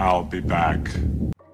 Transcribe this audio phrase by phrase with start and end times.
[0.00, 0.80] I'll be back.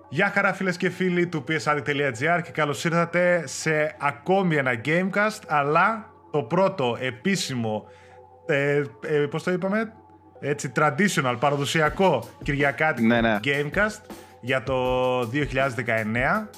[0.09, 6.11] Γεια χαρά φίλες και φίλοι του psad.gr και καλώς ήρθατε σε ακόμη ένα Gamecast αλλά
[6.31, 7.85] το πρώτο επίσημο,
[8.47, 9.93] ε, ε, πώς το είπαμε,
[10.41, 13.39] έτσι traditional, παραδοσιακό κυριακάτικο Ναι, ναι.
[13.45, 14.75] Gamecast για το
[15.21, 16.49] 2019.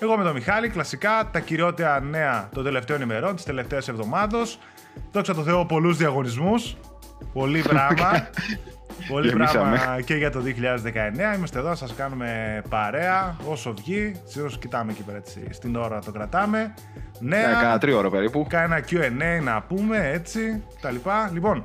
[0.00, 4.58] Εγώ με τον Μιχάλη, κλασικά τα κυριότερα νέα των τελευταίων ημερών, της τελευταίας εβδομάδος.
[5.12, 6.76] Δόξα τω Θεώ, πολλούς διαγωνισμούς.
[7.32, 8.28] Πολύ πράγμα.
[9.08, 9.76] Πολύ Γεμίσαμε.
[9.76, 11.36] πράγμα και για το 2019.
[11.36, 14.12] Είμαστε εδώ να σας κάνουμε παρέα όσο βγει.
[14.24, 16.74] Συνήθως κοιτάμε εκεί πέρα έτσι, στην ώρα το κρατάμε.
[17.18, 18.46] Ναι, Νέα, κάνα τρίωρο περίπου.
[18.48, 21.30] κάνα Q&A να πούμε έτσι, τα λοιπά.
[21.32, 21.62] Λοιπόν,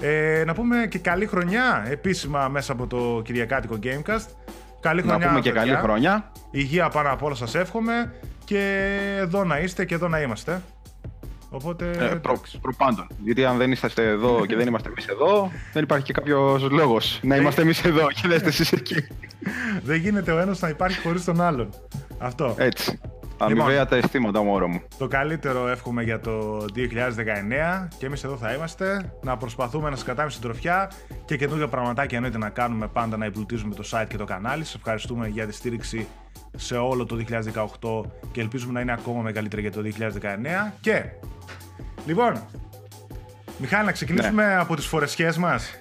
[0.00, 4.26] ε, να πούμε και καλή χρονιά επίσημα μέσα από το Κυριακάτικο Gamecast.
[4.80, 5.82] Καλή Να χρονιά, πούμε και καλή παιδιά.
[5.82, 6.30] χρονιά.
[6.50, 8.12] Υγεία πάνω απ' όλα σας εύχομαι
[8.44, 8.86] και
[9.18, 10.62] εδώ να είστε και εδώ να είμαστε.
[11.54, 12.58] Οπότε, Ε, προ, εντάξει.
[12.60, 13.06] προπάντων.
[13.24, 17.20] Γιατί αν δεν είσαστε εδώ και δεν είμαστε εμείς εδώ, δεν υπάρχει και κάποιος λόγος
[17.22, 19.06] να είμαστε εμείς εδώ και δεν είστε εσείς εκεί.
[19.82, 21.68] δεν γίνεται ο ένας να υπάρχει χωρίς τον άλλον.
[22.18, 22.54] Αυτό.
[22.58, 23.00] Έτσι.
[23.38, 24.80] Αμοιβαία τα αισθήματα, μόρο μου.
[24.98, 30.04] Το καλύτερο εύχομαι για το 2019 και εμείς εδώ θα είμαστε να προσπαθούμε να σας
[30.04, 30.90] κρατάμε στην τροφιά
[31.24, 34.64] και καινούργια πραγματάκια εννοείται να κάνουμε πάντα να εμπλουτίζουμε το site και το κανάλι.
[34.64, 36.06] Σας ευχαριστούμε για τη στήριξη
[36.56, 37.16] σε όλο το
[37.82, 39.82] 2018 και ελπίζουμε να είναι ακόμα μεγαλύτερη για το
[40.20, 41.04] 2019 και
[42.06, 42.42] λοιπόν
[43.58, 45.78] Μιχάλη να ξεκινήσουμε από τις φορεσιές μας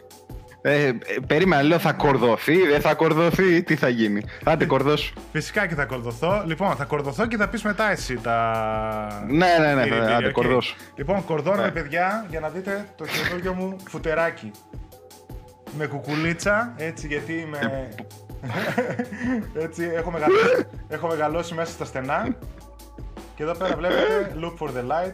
[0.65, 0.93] Ε, ε,
[1.27, 4.21] περίμενα, λέω θα κορδωθεί, δεν θα κορδωθεί, τι θα γίνει.
[4.43, 5.13] Άντε, κορδώσου.
[5.31, 6.43] Φυσικά και θα κορδωθώ.
[6.45, 9.23] Λοιπόν, θα κορδωθώ και θα πεις μετά εσύ τα.
[9.27, 10.31] Ναι, ναι, ναι, Κύριε, ναι, κύριε, άντε, οκ.
[10.31, 10.75] κορδώσου.
[10.95, 11.71] Λοιπόν, κορδώνουμε, Ναι.
[11.71, 14.51] παιδιά, για να δείτε το καινούργιο μου φουτεράκι.
[15.77, 17.89] Με κουκουλίτσα, έτσι γιατί είμαι.
[19.65, 22.35] έτσι, έχω μεγαλώσει, έχω μεγαλώσει μέσα στα στενά.
[23.35, 25.13] Και εδώ πέρα βλέπετε, look for the light.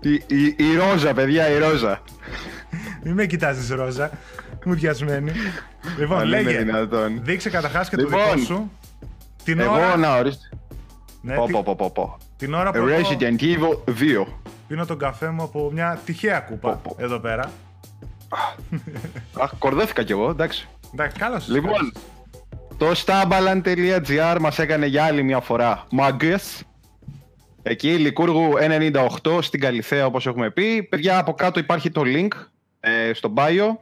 [0.00, 2.00] Η, η, η ρόζα, παιδιά, η ρόζα.
[3.04, 4.10] Μην με κοιτάζεις ρόζα,
[4.64, 5.32] μου διασμένη.
[5.98, 7.20] Λοιπόν, Αν είναι λέγε, δυνατόν.
[7.24, 8.70] δείξε καταρχάς και το Λοιπόν, δικό σου.
[9.44, 10.48] Την Εγώ, ώρα, να ορίστε.
[11.22, 12.16] ναι, Πω, τη- πω, πω, πω, πω.
[12.36, 13.90] την ώρα που εγώ Resident Evil
[14.22, 14.26] 2.
[14.68, 17.02] πίνω τον καφέ μου από μια τυχαία κούπα Πω, πω.
[17.04, 17.50] εδώ πέρα.
[19.38, 20.68] Αχ, κορδώθηκα κι εγώ, εντάξει.
[20.92, 21.48] Εντάξει, καλώς.
[21.48, 21.92] Λοιπόν,
[22.78, 26.62] το stabalan.gr μας έκανε για άλλη μια φορά μάγκες.
[27.62, 28.52] Εκεί, Λικούργου
[29.22, 30.82] 98 στην Καλυθέα όπως έχουμε πει.
[30.82, 32.28] Παιδιά, από κάτω υπάρχει το link
[32.80, 33.76] ε, στο bio.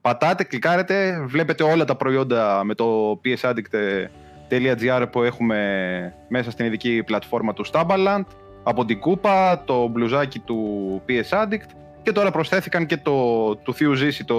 [0.00, 7.52] Πατάτε, κλικάρετε, βλέπετε όλα τα προϊόντα με το psaddict.gr που έχουμε μέσα στην ειδική πλατφόρμα
[7.52, 8.24] του Stabaland.
[8.62, 11.68] Από την κούπα, το μπλουζάκι του PS Addict
[12.02, 14.34] και τώρα προσθέθηκαν και το του θείου ζήσει το,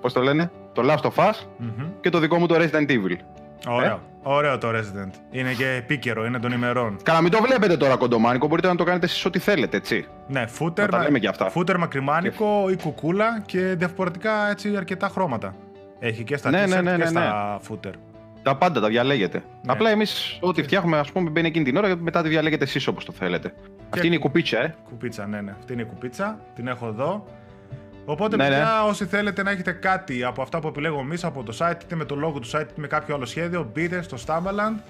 [0.00, 1.84] πώς το λένε, το Last of Us Μμμ.
[2.00, 3.16] και το δικό μου το Resident Evil.
[3.68, 3.92] Ωραίο.
[3.94, 5.10] Ε; Ωραίο το Resident.
[5.30, 6.96] Είναι και επίκαιρο, είναι των ημερών.
[7.02, 10.06] Καλά, μην το βλέπετε τώρα κοντομάνικο, μπορείτε να το κάνετε εσείς ό,τι θέλετε, έτσι.
[10.28, 11.50] Ναι, φούτερ, Να τα λέμε και αυτά.
[11.50, 15.54] φούτερ μακριμάνικο ή κουκούλα και διαφορετικά έτσι αρκετά χρώματα.
[15.98, 17.92] Έχει και στα Ναι, t-shirt ναι, ναι, και ναι, στα φούτερ.
[18.42, 19.42] Τα πάντα τα διαλέγετε.
[19.62, 19.72] Ναι.
[19.72, 22.86] Απλά εμείς ό,τι φτιάχνουμε, ας πούμε, μπαίνει εκείνη την ώρα και μετά τη διαλέγετε εσείς
[22.86, 23.52] όπως το θέλετε.
[23.90, 24.74] Αυτή είναι η κουπίτσα, ε.
[24.88, 25.54] Κουπίτσα, ναι, ναι.
[25.58, 26.38] Αυτή είναι η κουπίτσα.
[26.54, 27.24] Την έχω εδώ.
[28.04, 31.56] Οπότε, Ναι, παιδιά, όσοι θέλετε να έχετε κάτι από αυτά που επιλέγω εμείς από το
[31.58, 34.80] site, είτε με το logo του site, είτε με κάποιο άλλο σχέδιο, μπείτε στο Stambaland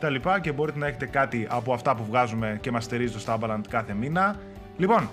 [0.00, 3.20] τα λοιπά και μπορείτε να έχετε κάτι από αυτά που βγάζουμε και μας στηρίζει το
[3.26, 4.36] Stambaland κάθε μήνα.
[4.76, 5.08] Λοιπόν,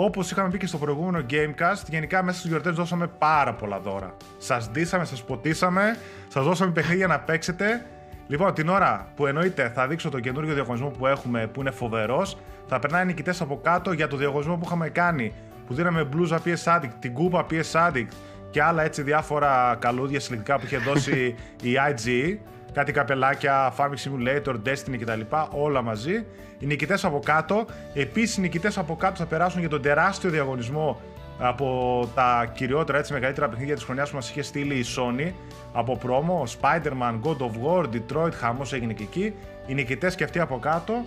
[0.00, 4.16] Όπως είχαμε πει και στο προηγούμενο Gamecast, γενικά μέσα στι γιορτές δώσαμε πάρα πολλά δώρα.
[4.38, 5.96] Σας ντύσαμε, σας ποτίσαμε,
[6.28, 7.86] σας δώσαμε παιχνίδια να παίξετε.
[8.26, 12.36] Λοιπόν, την ώρα που εννοείται θα δείξω το καινούριο διαγωνισμό που έχουμε που είναι φοβερός,
[12.66, 15.32] θα περνάει νικητές από κάτω για το διαγωνισμό που είχαμε κάνει.
[15.68, 18.08] Που δίναμε μπλούζα PS Addict, την κούπα PS Addict
[18.50, 22.38] και άλλα έτσι διάφορα καλούδια συλλεκτικά που είχε δώσει η IGE.
[22.72, 25.20] Κάτι καπελάκια, Farming Simulator, Destiny κτλ.
[25.50, 26.26] Όλα μαζί.
[26.58, 27.66] Οι νικητές από κάτω.
[27.94, 31.00] Επίσης, οι νικητές από κάτω θα περάσουν για τον τεράστιο διαγωνισμό
[31.38, 35.32] από τα κυριότερα έτσι μεγαλύτερα παιχνίδια της χρονιάς που μας είχε στείλει η Sony
[35.72, 36.60] από promo.
[36.60, 39.34] Spider-Man, God of War, Detroit, χαμός έγινε και εκεί.
[39.66, 41.04] Οι νικητές και αυτοί από κάτω.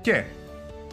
[0.00, 0.24] Και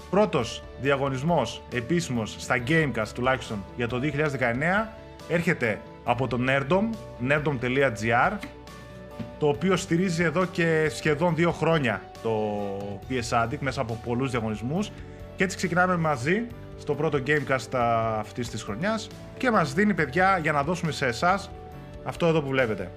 [0.10, 4.88] πρώτος διαγωνισμός επίσημος στα Gamecast τουλάχιστον για το 2019
[5.30, 6.84] έρχεται από το Nerdom,
[7.30, 8.32] nerdom.gr
[9.40, 12.32] το οποίο στηρίζει εδώ και σχεδόν δύο χρόνια το
[13.10, 14.92] PS Addict μέσα από πολλούς διαγωνισμούς
[15.36, 16.42] και έτσι ξεκινάμε μαζί
[16.80, 19.08] στο πρώτο Gamecast α, αυτής της χρονιάς
[19.38, 21.50] και μας δίνει παιδιά για να δώσουμε σε εσάς
[22.04, 22.92] αυτό εδώ που βλέπετε.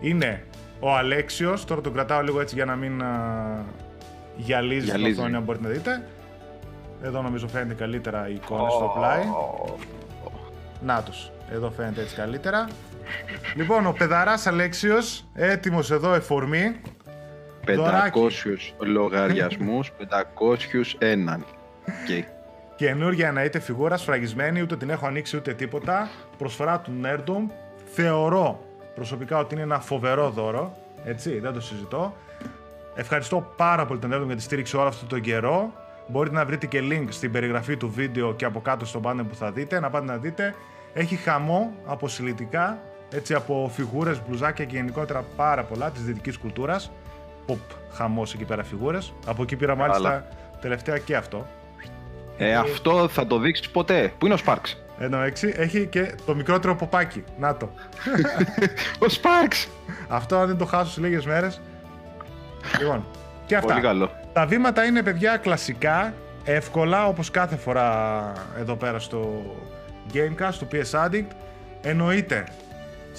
[0.00, 0.44] Είναι
[0.80, 3.64] ο Αλέξιος, τώρα τον κρατάω λίγο έτσι για να μην α,
[4.36, 5.20] γυαλίζει στην Γυαλίζει.
[5.20, 6.02] οθόνη αν μπορείτε να δείτε.
[7.02, 9.22] Εδώ νομίζω φαίνεται καλύτερα η εικόνα στο πλάι.
[10.80, 12.68] Νάτος, εδώ φαίνεται έτσι καλύτερα.
[13.56, 16.80] Λοιπόν, ο παιδαράς Αλέξιος, έτοιμος εδώ εφορμή.
[17.66, 18.74] 500 Δωράκι.
[18.78, 21.44] λογαριασμούς, 500 έναν.
[21.86, 22.22] Okay.
[22.76, 26.08] Καινούργια να είτε φιγούρα σφραγισμένη, ούτε την έχω ανοίξει ούτε τίποτα.
[26.38, 27.52] Προσφορά του Nerdom.
[27.92, 28.60] Θεωρώ
[28.94, 30.76] προσωπικά ότι είναι ένα φοβερό δώρο.
[31.04, 32.16] Έτσι, δεν το συζητώ.
[32.94, 35.72] Ευχαριστώ πάρα πολύ τον Έντομ για τη στήριξη όλο αυτόν τον καιρό.
[36.10, 39.34] Μπορείτε να βρείτε και link στην περιγραφή του βίντεο και από κάτω στο banner που
[39.34, 39.80] θα δείτε.
[39.80, 40.54] Να πάτε να δείτε.
[40.92, 42.78] Έχει χαμό από συλλητικά,
[43.12, 46.90] έτσι από φιγούρες, μπλουζάκια και γενικότερα πάρα πολλά της δυτικής κουλτούρας.
[47.46, 47.58] Ποπ,
[47.92, 49.12] χαμός εκεί πέρα φιγούρες.
[49.26, 50.28] Από εκεί πήρα μάλιστα
[50.60, 51.46] τελευταία και αυτό.
[52.36, 54.12] Ε, αυτό θα το δείξεις ποτέ.
[54.18, 57.24] Πού είναι ο Sparks; Ενώ έξι, έχει και το μικρότερο ποπάκι.
[57.38, 57.70] Να το.
[59.04, 59.68] ο Sparks!
[60.08, 61.60] Αυτό αν δεν το χάσω σε λίγες μέρες.
[62.80, 63.04] Λοιπόν,
[63.50, 63.68] και αυτά.
[63.68, 64.10] Πολύ καλό.
[64.32, 66.14] Τα βήματα είναι παιδιά κλασικά,
[66.44, 69.42] εύκολα όπως κάθε φορά εδώ πέρα στο
[70.12, 71.30] Gamecast, στο PS Addict.
[71.80, 72.44] Εννοείται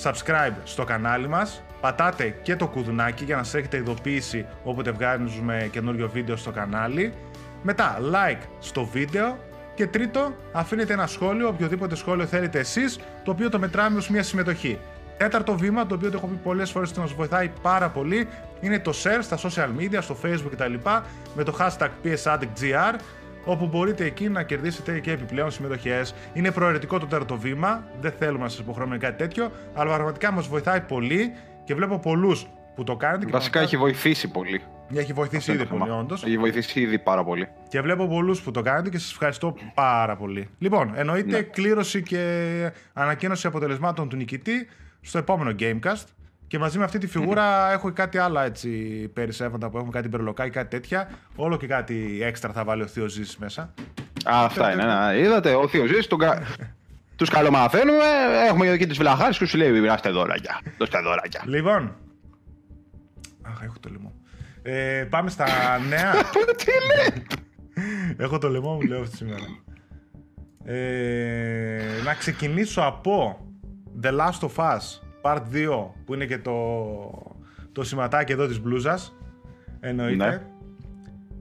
[0.04, 5.70] subscribe στο κανάλι μας, πατάτε και το κουδουνάκι για να σας έχετε ειδοποίηση όποτε βγάζουμε
[5.72, 7.14] καινούριο βίντεο στο κανάλι.
[7.62, 9.38] Μετά like στο βίντεο
[9.76, 14.24] και τρίτο αφήνετε ένα σχόλιο, οποιοδήποτε σχόλιο θέλετε εσείς, το οποίο το μετράμε ως μια
[14.24, 14.80] συμμετοχή.
[15.22, 18.28] Τέταρτο βήμα, το οποίο το έχω πει πολλές φορές ότι μας βοηθάει πάρα πολύ,
[18.62, 20.74] είναι το share στα social media, στο facebook κτλ.
[21.36, 23.00] με το hashtag PSAddictGR
[23.46, 26.16] όπου μπορείτε εκεί να κερδίσετε και επιπλέον συμμετοχές.
[26.34, 30.48] Είναι προαιρετικό το τέταρτο βήμα, δεν θέλουμε να σας υποχρεώνουμε κάτι τέτοιο, αλλά πραγματικά μας
[30.48, 31.34] βοηθάει πολύ
[31.64, 33.32] και βλέπω πολλούς που το κάνετε.
[33.32, 34.62] Βασικά έχει βοηθήσει πολύ.
[34.94, 36.24] Έχει βοηθήσει ήδη πολύ, όντως.
[36.24, 37.48] Έχει βοηθήσει ήδη πάρα πολύ.
[37.68, 40.50] Και βλέπω πολλούς που το κάνετε και σας ευχαριστώ πάρα πολύ.
[40.58, 41.42] Λοιπόν, εννοείται ναι.
[41.42, 44.68] κλήρωση και ανακοίνωση αποτελεσμάτων του νικητή
[45.02, 46.04] στο επόμενο Gamecast.
[46.48, 48.70] Και μαζί με αυτή τη φιγούρα έχω κάτι άλλα έτσι
[49.14, 51.10] περισσεύοντα που έχουμε κάτι μπερλοκά ή κάτι τέτοια.
[51.36, 53.62] Όλο και κάτι έξτρα θα βάλει ο Θείος Ζήσης μέσα.
[54.26, 54.84] Α, αυτά είναι.
[54.84, 55.20] Ναι.
[55.20, 56.42] Είδατε, ο Θείος Ζήσης τον κα...
[57.18, 58.04] τους καλομαθαίνουμε.
[58.48, 60.62] Έχουμε και τις βλαχάρε και σου λέει: Μοιράστε δώρακια.
[60.78, 61.44] Δώστε δώρακια.
[61.46, 61.96] Λοιπόν.
[63.42, 64.14] Αχ, έχω το λαιμό.
[64.62, 65.46] Ε, πάμε στα
[65.90, 66.12] νέα.
[66.56, 67.26] Τι λέει!
[68.18, 69.46] έχω το λαιμό μου, λέω αυτή σήμερα.
[70.64, 73.46] Ε, να ξεκινήσω από
[74.02, 74.80] The Last of Us
[75.22, 76.56] Part 2 που είναι και το,
[77.72, 79.16] το σηματάκι εδώ της μπλούζας.
[79.80, 80.30] Εννοείται.
[80.30, 80.42] Ναι.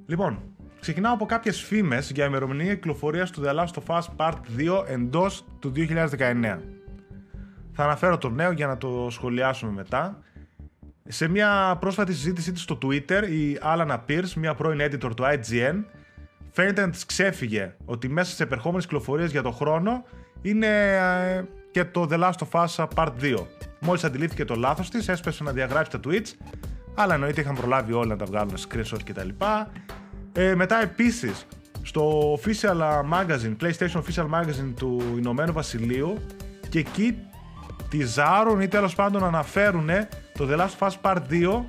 [0.06, 0.42] λοιπόν
[0.80, 5.44] ξεκινάω από κάποιες φήμες για ημερομηνία κυκλοφορίας του The Last of Us Part 2 εντός
[5.58, 6.58] του 2019
[7.72, 10.22] θα αναφέρω το νέο για να το σχολιάσουμε μετά.
[11.08, 15.84] Σε μια πρόσφατη συζήτησή της στο Twitter η Alana Pierce, μια πρώην editor του IGN
[16.50, 20.04] φαίνεται να της ξέφυγε ότι μέσα στις επερχόμενες κυκλοφορίες για το χρόνο
[20.42, 23.34] είναι ε, και το The Last of Us Part 2
[23.80, 26.46] Μόλις αντιλήφθηκε το λάθος της, έσπεσε να διαγράψει τα tweets.
[26.94, 29.28] Αλλά εννοείται είχαν προλάβει όλοι να τα βγάλουν screenshot κτλ.
[30.32, 31.46] Ε, μετά επίσης
[31.82, 36.18] στο official magazine, PlayStation official magazine του Ηνωμένου Βασιλείου
[36.68, 37.18] και εκεί
[37.88, 39.88] τη ζάρουν ή τέλος πάντων αναφέρουν
[40.34, 41.62] το The Last of Us Part 2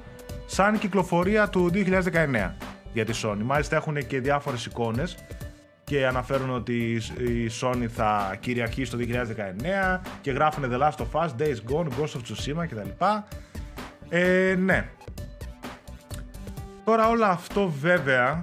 [0.45, 2.51] σαν κυκλοφορία του 2019
[2.94, 3.42] για τη Sony.
[3.44, 5.15] Μάλιστα έχουν και διάφορες εικόνες
[5.91, 11.29] και αναφέρουν ότι η Sony θα κυριαρχήσει το 2019 και γράφουν The Last of Us,
[11.39, 13.05] Days Gone, Ghost of Tsushima κτλ.
[14.09, 14.89] Ε, ναι.
[16.83, 18.39] Τώρα όλο αυτό βέβαια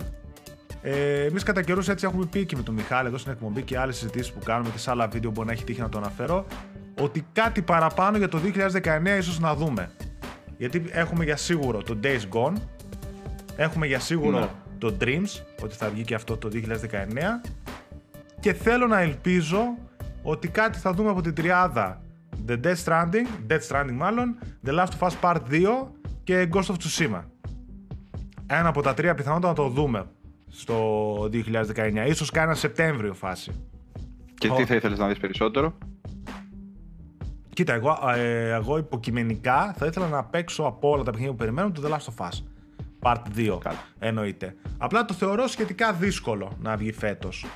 [0.83, 3.79] ε, Εμείς κατά καιρούς έτσι έχουμε πει και με τον Μιχάλη εδώ στην εκπομπή και
[3.79, 6.47] άλλες συζητήσεις που κάνουμε και σε άλλα βίντεο που να έχει τύχει να το αναφέρω
[7.01, 8.39] ότι κάτι παραπάνω για το
[8.83, 9.91] 2019 ίσως να δούμε.
[10.57, 12.55] Γιατί έχουμε για σίγουρο το Days Gone,
[13.57, 14.49] έχουμε για σίγουρο ναι
[14.79, 16.57] το Dreams, ότι θα βγει και αυτό το 2019
[18.41, 19.79] και θέλω να ελπίζω
[20.23, 22.03] ότι κάτι θα δούμε από την τριάδα
[22.49, 25.67] The Death Stranding, Death Stranding μάλλον, The Last of Us Part 2
[26.25, 27.23] και Ghost of Tsushima.
[28.47, 30.07] Ένα από τα τρία πιθανότητα να το δούμε
[30.49, 33.53] στο 2019, ίσως κάνα Σεπτέμβριο φάση.
[34.35, 35.79] Και τι θα ήθελες να δεις περισσότερο;
[37.59, 41.73] Κοίτα, εγώ, ε, εγώ υποκειμενικά θα ήθελα να παίξω από όλα τα παιχνίδια που περιμένουν
[41.73, 42.43] το The Last of Us.
[43.03, 43.85] Part 2 Καλά.
[43.99, 44.55] εννοείται.
[44.79, 47.47] Απλά το θεωρώ σχετικά δύσκολο να βγει φέτος.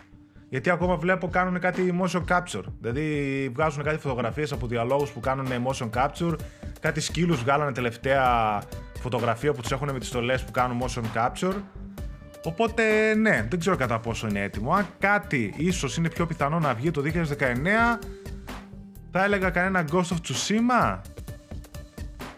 [0.49, 2.65] Γιατί ακόμα βλέπω κάνουν κάτι motion capture.
[2.81, 6.35] Δηλαδή βγάζουν κάτι φωτογραφίες από διαλόγους που κάνουν motion capture.
[6.81, 8.23] Κάτι σκύλους βγάλανε τελευταία
[9.01, 11.55] φωτογραφία που τους έχουν με τις στολές που κάνουν motion capture.
[12.45, 14.73] Οπότε ναι, δεν ξέρω κατά πόσο είναι έτοιμο.
[14.73, 17.99] Αν κάτι ίσως είναι πιο πιθανό να βγει το 2019,
[19.11, 20.99] θα έλεγα κανένα Ghost of Tsushima;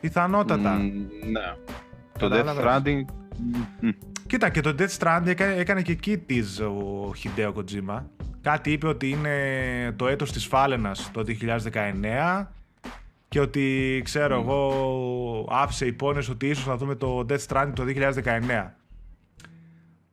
[0.00, 0.76] Πιθανότατα.
[0.76, 1.54] Mm, ναι.
[2.18, 3.04] Το Death Stranding.
[4.26, 8.02] Κοίτα, και το Death Stranding έκανε, έκανε και εκεί tease ο Hideo Kojima.
[8.40, 9.36] Κάτι είπε ότι είναι
[9.96, 11.24] το έτος της Φάλαινας το
[12.42, 12.46] 2019
[13.28, 18.74] και ότι, ξέρω εγώ, άφησε υπόνες ότι ίσως θα δούμε το Death Stranding το 2019.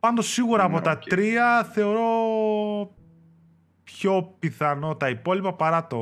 [0.00, 2.06] Πάντως σίγουρα από τα τρία θεωρώ
[3.84, 5.98] πιο πιθανό τα υπόλοιπα παρά το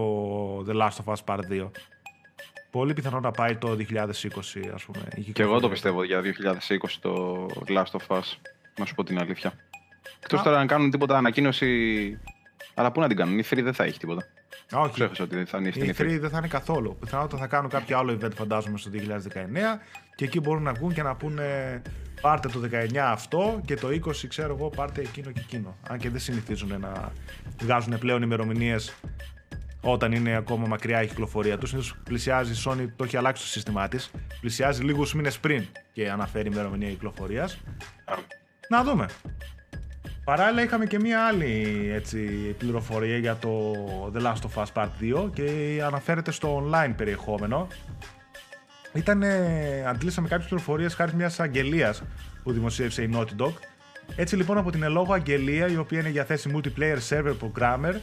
[0.69, 1.71] The Last of Us Part 2.
[2.71, 5.09] Πολύ πιθανό να πάει το 2020, ας πούμε.
[5.33, 8.23] Και εγώ το πιστεύω για 2020 το Last of Us,
[8.79, 9.53] να σου πω την αλήθεια.
[10.23, 12.19] Εκτός τώρα να κάνουν τίποτα ανακοίνωση.
[12.75, 14.27] Αλλά πού να την κάνουν, η 3 δεν θα έχει τίποτα.
[14.73, 14.93] Όχι.
[14.93, 16.21] Ξέχασα ότι δεν θα είναι Η στην E3 E3.
[16.21, 16.97] δεν θα είναι καθόλου.
[17.00, 19.81] Πιθανότατα θα κάνουν κάποιο άλλο event, φαντάζομαι, στο 2019
[20.15, 21.83] και εκεί μπορούν να βγουν και να πούνε
[22.21, 25.77] πάρτε το 19 αυτό και το 20 ξέρω εγώ πάρτε εκείνο και εκείνο.
[25.89, 27.12] Αν και δεν συνηθίζουν να
[27.62, 28.95] βγάζουν πλέον ημερομηνίες
[29.80, 31.68] όταν είναι ακόμα μακριά η κυκλοφορία τους.
[31.68, 34.10] Συνήθως πλησιάζει η Sony, το έχει αλλάξει το σύστημά της.
[34.40, 37.58] Πλησιάζει λίγους μήνες πριν και αναφέρει ημερομηνία κυκλοφορίας.
[38.68, 39.06] Να δούμε.
[40.25, 42.18] Παράλληλα είχαμε και μία άλλη έτσι,
[42.58, 43.75] πληροφορία για το
[44.14, 44.88] The Last of Us Part
[45.25, 47.68] 2 και αναφέρεται στο online περιεχόμενο.
[48.92, 49.22] Ήταν,
[49.87, 52.02] αντλήσαμε κάποιες πληροφορίες χάρη μιας αγγελίας
[52.42, 53.52] που δημοσίευσε η Naughty Dog.
[54.16, 57.94] Έτσι λοιπόν από την ελόγω αγγελία η οποία είναι για θέση multiplayer server programmer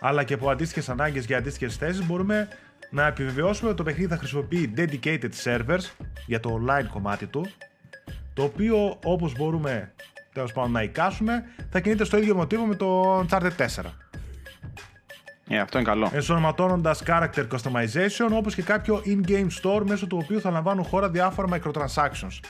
[0.00, 2.48] αλλά και από αντίστοιχες ανάγκες για αντίστοιχες θέσεις μπορούμε
[2.90, 5.90] να επιβεβαιώσουμε ότι το παιχνίδι θα χρησιμοποιεί dedicated servers
[6.26, 7.46] για το online κομμάτι του
[8.34, 9.92] το οποίο όπως μπορούμε
[10.32, 13.66] τέλος πάντων να εικάσουμε θα κινείται στο ίδιο μοτίβο με το Uncharted 4
[15.48, 16.10] Ε, αυτό είναι καλό.
[16.12, 21.48] ενσωματώνοντας character customization όπως και κάποιο in-game store μέσω του οποίου θα λαμβάνουν χώρα διάφορα
[21.50, 22.40] microtransactions.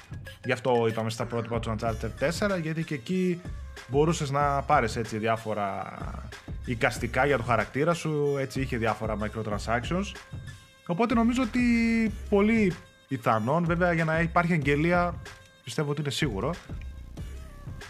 [0.45, 3.41] Γι' αυτό είπαμε στα πρότυπα του Uncharted 4 γιατί και εκεί
[3.89, 5.93] μπορούσες να πάρεις έτσι διάφορα
[6.65, 10.05] εικαστικά για το χαρακτήρα σου, έτσι είχε διάφορα microtransactions.
[10.87, 11.61] Οπότε νομίζω ότι
[12.29, 12.75] πολύ
[13.09, 15.15] πιθανόν, βέβαια για να υπάρχει αγγελία
[15.65, 16.55] πιστεύω ότι είναι σίγουρο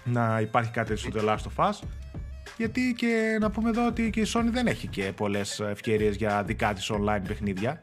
[0.05, 1.79] να υπάρχει κάτι στο The Last of Us
[2.57, 6.43] γιατί και να πούμε εδώ ότι και η Sony δεν έχει και πολλές ευκαιρίες για
[6.43, 7.83] δικά της online παιχνίδια.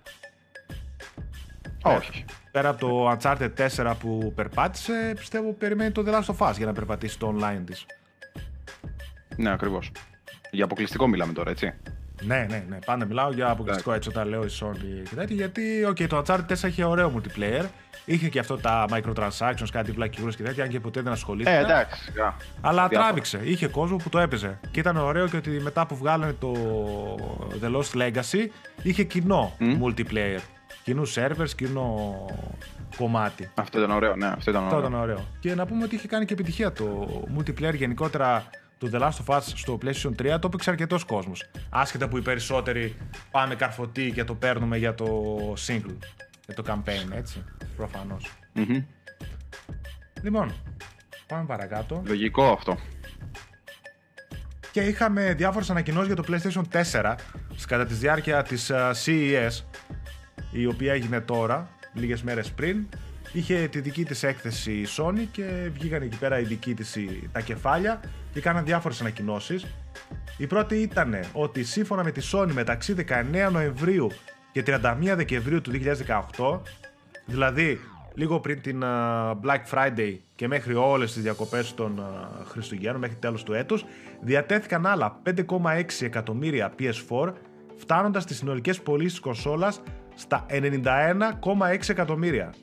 [1.81, 2.25] Όχι.
[2.51, 6.65] Πέρα από το Uncharted 4 που περπάτησε, πιστεύω περιμένει το The Last of Us για
[6.65, 7.85] να περπατήσει το online της.
[9.35, 9.91] Ναι, ακριβώς.
[10.51, 11.73] Για αποκλειστικό μιλάμε τώρα, έτσι.
[12.21, 12.77] Ναι, ναι, ναι.
[12.85, 15.35] Πάντα μιλάω για αποκλειστικό έτσι όταν λέω η Sony και τέτοια.
[15.35, 17.65] Γιατί, οκ, το Uncharted 4 είχε ωραίο multiplayer.
[18.05, 21.55] Είχε και αυτό τα microtransactions, κάτι βλακειούλες και τέτοια, αν και ποτέ δεν ασχολήθηκα.
[21.55, 22.03] Ε, εντάξει.
[22.03, 22.35] σιγά.
[22.61, 22.99] Αλλά Διάφορα.
[23.07, 23.39] τράβηξε.
[23.43, 24.59] Είχε κόσμο που το έπαιζε.
[24.71, 26.53] Και ήταν ωραίο και ότι μετά που βγάλανε το
[27.61, 28.47] The Lost Legacy
[28.81, 30.39] είχε κοινό multiplayer.
[30.83, 32.15] Κοινούς servers, κοινό
[32.97, 33.49] κομμάτι.
[33.55, 34.87] Αυτό ήταν ωραίο, ναι, αυτό ήταν Αυτό ωραίο.
[34.89, 35.25] ήταν ωραίο.
[35.39, 39.37] Και να πούμε ότι είχε κάνει και επιτυχία το multiplayer γενικότερα του The Last of
[39.37, 41.43] Us στο PlayStation 3 το έπαιξε αρκετός κόσμος.
[41.69, 42.95] Άσχετα που οι περισσότεροι
[43.31, 45.15] πάμε καρφωτοί και το παίρνουμε για το
[45.67, 45.97] single.
[46.45, 47.43] Για το campaign, έτσι.
[47.75, 48.31] Προφανώς.
[48.53, 48.83] Μμμ.
[50.21, 50.53] Λοιπόν,
[51.27, 52.03] πάμε παρακάτω.
[52.05, 52.77] Λογικό αυτό.
[54.71, 57.15] Και είχαμε διάφορες ανακοινώσεις για το PlayStation 4
[57.67, 58.71] κατά τη διάρκεια της
[59.05, 59.63] CES,
[60.51, 62.87] η οποία έγινε τώρα, λίγες μέρες πριν.
[63.33, 67.29] Είχε τη δική της έκθεση η Sony και βγήκαν εκεί πέρα οι δικοί της οι-
[67.31, 67.99] τα κεφάλια
[68.33, 69.65] και κάναν διάφορες ανακοινώσεις.
[70.37, 74.07] Η πρώτη ήταν ότι σύμφωνα με τη Sony μεταξύ 19 Νοεμβρίου
[74.51, 76.61] και 31 Δεκεμβρίου του 2018,
[77.25, 77.79] δηλαδή
[78.13, 82.03] λίγο πριν την α, Black Friday και μέχρι όλες τις διακοπές των α,
[82.45, 83.85] Χριστουγέννων, μέχρι τέλος του έτους,
[84.21, 87.33] διατέθηκαν άλλα 5,6 εκατομμύρια PS4,
[87.77, 89.81] φτάνοντας τις συνολικές πωλήσεις της κονσόλας
[90.15, 92.53] στα 91,6 εκατομμύρια.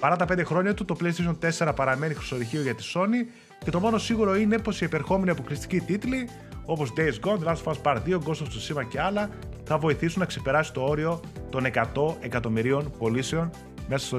[0.00, 3.30] Παρά τα 5 χρόνια του, το PlayStation 4 παραμένει χρυσορυχείο για τη Sony
[3.64, 6.28] και το μόνο σίγουρο είναι πως οι επερχόμενοι αποκλειστικοί τίτλοι
[6.64, 9.28] όπως Days Gone, The Last of Us Part 2, Ghost of Tsushima και άλλα
[9.64, 13.50] θα βοηθήσουν να ξεπεράσει το όριο των 100 εκατομμυρίων πωλήσεων
[13.88, 14.18] μέσα στο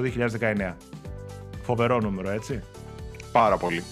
[0.70, 0.74] 2019.
[1.62, 2.62] Φοβερό νούμερο, έτσι.
[3.32, 3.82] Πάρα πολύ.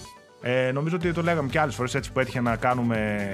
[0.41, 3.27] Ε, νομίζω ότι το λέγαμε και άλλες φορές έτσι που έτυχε να κάνουμε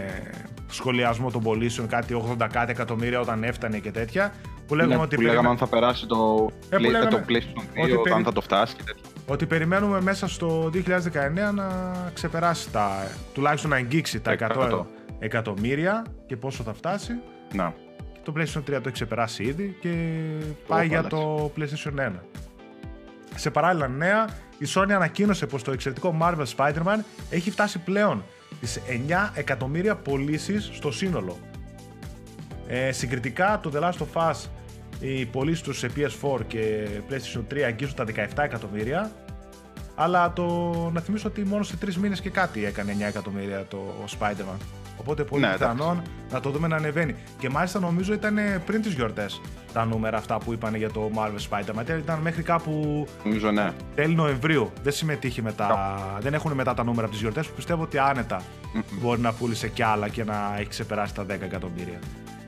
[0.67, 4.33] σχολιασμό των πωλήσεων, κάτι 80 κάτι εκατομμύρια όταν έφτανε και τέτοια.
[4.67, 7.10] Που λέγαμε Ναι, ότι που λέγαμε περιμέ- αν θα περάσει το, Ε, που Play- λέγαμε
[7.10, 9.01] το PlayStation 2, ότι περι- αν θα το φτάσει και τέτοια.
[9.27, 14.86] ότι περιμένουμε μέσα στο 2019 να ξεπεράσει τα, τουλάχιστον να αγγίξει τα 100 100.
[15.19, 17.12] εκατομμύρια και πόσο θα φτάσει.
[17.53, 17.74] Να.
[18.24, 19.89] Το PlayStation 3 το έχει ξεπεράσει ήδη και
[20.67, 21.12] πάει για πάλας.
[21.12, 22.24] το PlayStation 1.
[23.36, 24.25] Σε παράλληλα νέα,
[24.57, 26.98] η Sony ανακοίνωσε πως το εξαιρετικό Marvel Spider-Man
[27.29, 28.24] έχει φτάσει πλέον
[28.60, 31.38] τις 9 εκατομμύρια πωλήσεις στο σύνολο.
[32.67, 34.50] Ε, συγκριτικά, το The Last of Us,
[35.00, 39.12] οι πωλήσεις τους σε PS4 και PlayStation 3 αγγίζουν τα 17 εκατομμύρια.
[39.95, 40.45] Αλλά το,
[40.93, 43.77] να θυμίσω ότι μόνο σε 3 μήνες και κάτι έκανε 9 εκατομμύρια το
[44.19, 44.57] Spider-Man.
[44.98, 47.15] Οπότε πολύ Ναι, πιθανόν να το δούμε να ανεβαίνει.
[47.39, 49.41] Και μάλιστα νομίζω ήταν πριν τις γιορτές
[49.74, 51.98] τα νούμερα αυτά που είπαν για το Marvel Spider-Man.
[51.98, 53.72] Ήταν μέχρι κάπου Νομίζω ναι.
[53.95, 54.72] τέλη Νοεμβρίου.
[54.84, 55.98] Δεν συμμετείχε μετά.
[56.19, 58.41] Δεν έχουν μετά τα νούμερα από τις γιορτές που πιστεύω ότι άνετα
[59.01, 62.00] μπορεί να πούλησε κι άλλα και να έχει ξεπεράσει τα 10 εκατομμύρια.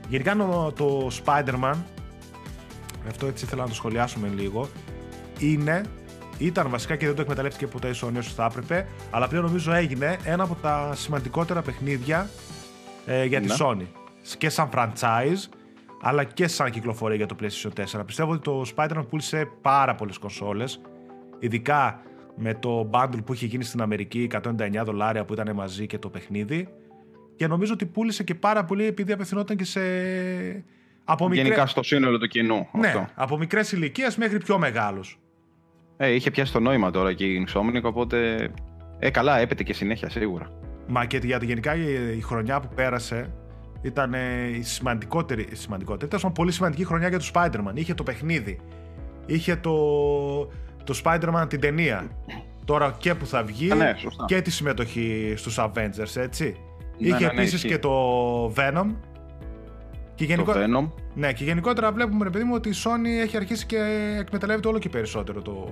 [0.08, 1.74] Γενικά το, το Spider-Man,
[3.08, 4.68] αυτό έτσι ήθελα να το σχολιάσουμε λίγο,
[5.38, 5.82] είναι,
[6.38, 9.72] ήταν βασικά και δεν το εκμεταλλεύτηκε ποτέ η Sony όσο θα έπρεπε, αλλά πλέον νομίζω
[9.72, 12.30] έγινε ένα από τα σημαντικότερα παιχνίδια
[13.06, 13.54] ε, για τη Ναι.
[13.58, 13.86] Sony.
[14.38, 15.48] Και σαν franchise,
[16.02, 18.02] αλλά και σαν κυκλοφορία για το PlayStation 4.
[18.06, 20.80] Πιστεύω ότι το Spider-Man πούλησε πάρα πολλές κονσόλες,
[21.38, 22.00] ειδικά
[22.36, 26.08] με το bundle που είχε γίνει στην Αμερική, 199 δολάρια που ήταν μαζί και το
[26.08, 26.68] παιχνίδι.
[27.38, 29.80] Και νομίζω ότι πούλησε και πάρα πολύ επειδή απευθυνόταν και σε.
[31.04, 31.66] Από Γενικά μικρέ...
[31.66, 32.68] στο σύνολο του κοινού.
[32.72, 33.08] Ναι, αυτό.
[33.14, 35.18] από μικρές ηλικίες μέχρι πιο μεγάλους.
[35.96, 38.48] Ε, είχε πιάσει το νόημα τώρα και η Insomniac, οπότε.
[38.98, 40.50] Ε, καλά, έπεται και συνέχεια σίγουρα.
[40.86, 41.74] Μα και για γενικά
[42.16, 43.30] η χρονιά που πέρασε
[43.82, 44.12] ήταν
[44.58, 45.46] η σημαντικότερη.
[45.50, 46.10] Η σημαντικότερη.
[46.16, 47.72] Ήταν πολύ σημαντική χρονιά για το Spider-Man.
[47.74, 48.60] Είχε το παιχνίδι.
[49.26, 49.74] Είχε το,
[50.84, 52.10] το Spider-Man την ταινία.
[52.64, 53.94] Τώρα και που θα βγει ναι,
[54.26, 56.56] και τη συμμετοχή στους Avengers, έτσι.
[56.98, 58.94] Ναι, Είχε ναι, ναι, επίσης και το Venom.
[60.14, 60.52] Και γενικό...
[60.52, 60.90] Το Venom.
[61.14, 63.78] Ναι, και γενικότερα βλέπουμε, ρε παιδί μου, ότι η Sony έχει αρχίσει και
[64.18, 65.68] εκμεταλλεύεται όλο και περισσότερο το,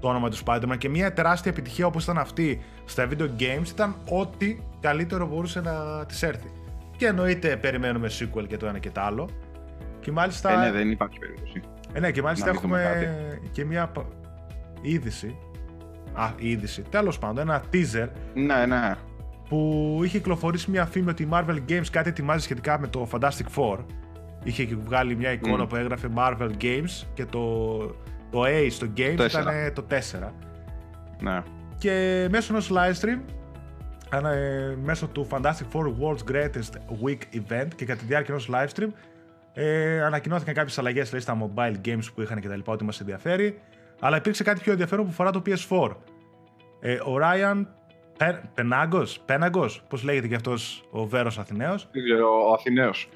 [0.00, 3.96] το όνομα του Spider-Man και μια τεράστια επιτυχία όπως ήταν αυτή στα video games ήταν
[4.08, 6.50] ό,τι καλύτερο μπορούσε να της έρθει.
[6.96, 9.28] Και εννοείται περιμένουμε sequel και το ένα και το άλλο.
[10.00, 10.52] Και μάλιστα...
[10.52, 11.62] Ε, ναι, δεν υπάρχει περίπτωση.
[11.92, 13.10] Ε, ναι, και μάλιστα έχουμε
[13.52, 13.92] και μια
[14.80, 15.36] είδηση
[16.12, 16.82] α, είδηση.
[16.82, 18.08] Τέλος πάντων, ένα teaser.
[18.34, 18.94] Ναι, ναι.
[19.48, 23.46] Που είχε κυκλοφορήσει μια φήμη ότι η Marvel Games κάτι ετοιμάζει σχετικά με το Fantastic
[23.56, 23.78] Four.
[24.42, 27.76] Είχε βγάλει μια εικόνα που έγραφε Marvel Games και το,
[28.30, 30.28] το A στο Games το ήταν το 4.
[31.20, 31.42] Ναι.
[31.78, 33.18] Και μέσω ενός live stream,
[34.12, 38.78] ε, μέσω του Fantastic Four World's Greatest Week Event και κατά τη διάρκεια ενός live
[38.78, 38.88] stream,
[39.52, 43.60] ε, ανακοινώθηκαν κάποιες αλλαγές στα mobile games που είχαν και τα λοιπά, ό,τι μας ενδιαφέρει.
[44.00, 45.96] Αλλά υπήρξε κάτι πιο ενδιαφέρον που αφορά το PS4.
[46.80, 47.64] Ε, ο Ryan
[48.54, 51.88] Πενάγκος, Πέναγκος, πώς λέγεται και αυτός ο Βέρος Αθηναίος;
[52.48, 53.08] Ο Αθηναίος.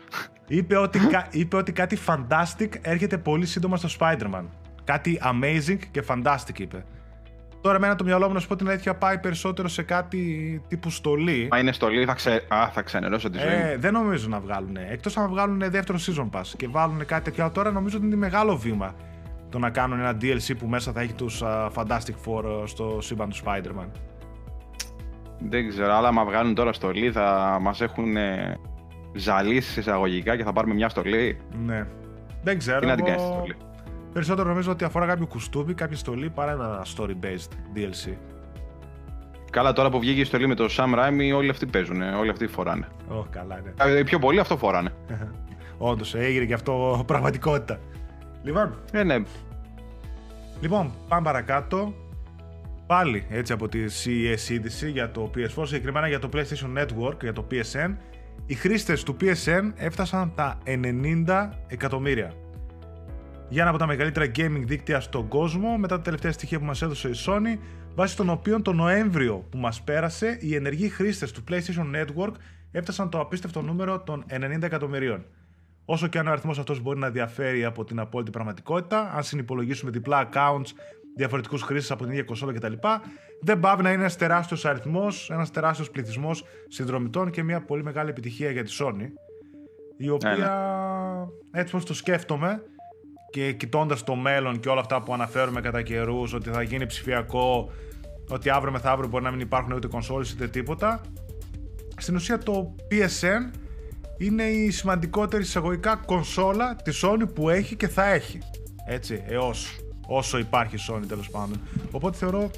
[0.46, 0.98] Είπε, ότι,
[1.40, 4.44] είπε ότι κάτι fantastic έρχεται πολύ σύντομα στο Spider-Man.
[4.84, 6.84] Κάτι amazing και fantastic είπε.
[7.60, 10.90] Τώρα, εμένα το μυαλό μου να σου πω την αλήθεια πάει περισσότερο σε κάτι τύπου
[10.90, 11.48] στολή.
[11.50, 12.44] Μα είναι στολή, θα, ξε...
[12.48, 13.48] Α, θα ξενερώσω τη ζωή.
[13.48, 14.76] Ε, δεν νομίζω να βγάλουν.
[14.76, 17.50] Εκτός αν βγάλουν δεύτερο season pass και βάλουν κάτι τέτοιο.
[17.50, 18.94] Τώρα νομίζω ότι είναι μεγάλο βήμα
[19.48, 23.28] το να κάνουν ένα DLC που μέσα θα έχει τους uh, Fantastic Four στο σύμπαν
[23.28, 23.86] του Spider-Man.
[25.48, 28.58] Δεν ξέρω, αλλά άμα βγάλουν τώρα στολή θα μας έχουν ε,
[29.14, 31.40] ζαλίσει εισαγωγικά και θα πάρουμε μια στολή.
[31.64, 31.86] Ναι.
[32.42, 32.80] Δεν ξέρω.
[32.80, 33.56] Τι να την κάνεις στολή;
[34.12, 38.12] Περισσότερο νομίζω ότι αφορά κάποιο κουστούμπι, κάποια στολή παρά ένα story-based DLC.
[39.50, 42.46] Καλά, τώρα που βγήκε η στολή με το Sam Raimi, όλοι αυτοί παίζουν, όλοι αυτοί
[42.46, 42.88] φοράνε.
[43.10, 43.98] Oh, καλά, ναι.
[43.98, 44.92] Ε, πιο πολύ αυτό φοράνε.
[45.78, 47.78] Όντως, έγινε και αυτό πραγματικότητα.
[48.42, 48.74] Λοιπόν.
[48.92, 49.22] Ε, ναι.
[50.60, 51.94] Λοιπόν, πάμε παρακάτω.
[52.86, 57.32] Πάλι έτσι από τη CES είδηση για το PS4, συγκεκριμένα για το PlayStation Network, για
[57.32, 57.96] το PSN.
[58.46, 62.32] Οι χρήστες του PSN έφτασαν τα 90 εκατομμύρια.
[63.48, 66.82] Για ένα από τα μεγαλύτερα gaming δίκτυα στον κόσμο, μετά τα τελευταία στοιχεία που μας
[66.82, 67.58] έδωσε η Sony,
[67.94, 72.32] βάσει των οποίων το Νοέμβριο που μας πέρασε, οι ενεργοί χρήστες του PlayStation Network
[72.72, 75.24] έφτασαν το απίστευτο νούμερο των 90 εκατομμυρίων.
[75.84, 79.90] Όσο και αν ο αριθμός αυτός μπορεί να διαφέρει από την απόλυτη πραγματικότητα, αν συνυπολογίσουμε
[79.90, 80.68] διπλά accounts,
[81.16, 82.72] διαφορετικούς χρήστες από την ίδια κονσόλα κτλ.,
[83.40, 88.10] δεν πάβει να είναι ένας τεράστιος αριθμός, ένας τεράστιος πληθυσμός συνδρομητών και μια πολύ μεγάλη
[88.10, 89.08] επιτυχία για τη Sony.
[89.96, 91.60] Η οποία, ναι, ναι.
[91.60, 92.62] έτσι όπως το σκέφτομαι
[93.30, 97.70] και κοιτώντας το μέλλον και όλα αυτά που αναφέρουμε κατά καιρούς, ότι θα γίνει ψηφιακό,
[98.28, 101.00] ότι αύριο μεθαύριο μπορεί να μην υπάρχουν ούτε κονσόλες είτε τίποτα.
[101.96, 103.58] Στην ουσία το PSN
[104.18, 108.38] είναι η σημαντικότερη εισαγωγικά κονσόλα της Sony που έχει και θα έχει.
[108.86, 109.80] Έτσι, έως
[110.16, 111.60] όσο υπάρχει η Sony τέλος πάντων.
[111.90, 112.50] Οπότε θεωρώ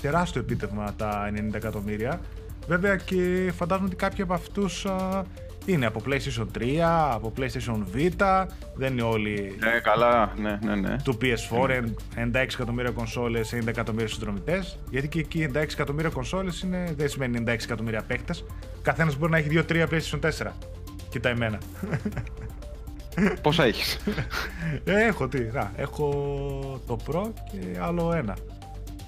[0.00, 2.20] τεράστιο επίτευγμα τα 90 εκατομμύρια.
[2.66, 4.86] Βέβαια και φαντάζομαι ότι κάποιοι από αυτούς
[5.66, 6.78] είναι από PlayStation 3,
[7.10, 10.96] από PlayStation Vita, δεν είναι όλοι ναι, καλά, ναι, ναι, ναι.
[11.04, 11.84] του PS4,
[12.16, 17.42] 96 εκατομμύρια κονσόλες, 90 εκατομμύρια συνδρομητές, γιατί και εκεί 96 εκατομμύρια κονσόλες είναι, δεν σημαίνει
[17.46, 18.44] 96 εκατομμύρια παίκτες,
[18.82, 20.52] καθένας μπορεί να έχει 2-3 PlayStation 4.
[21.08, 21.58] Κοίτα εμένα.
[23.42, 23.98] Πόσα έχεις;
[24.84, 26.08] Ε, έχω τι, να, έχω
[26.86, 28.36] το Pro και άλλο ένα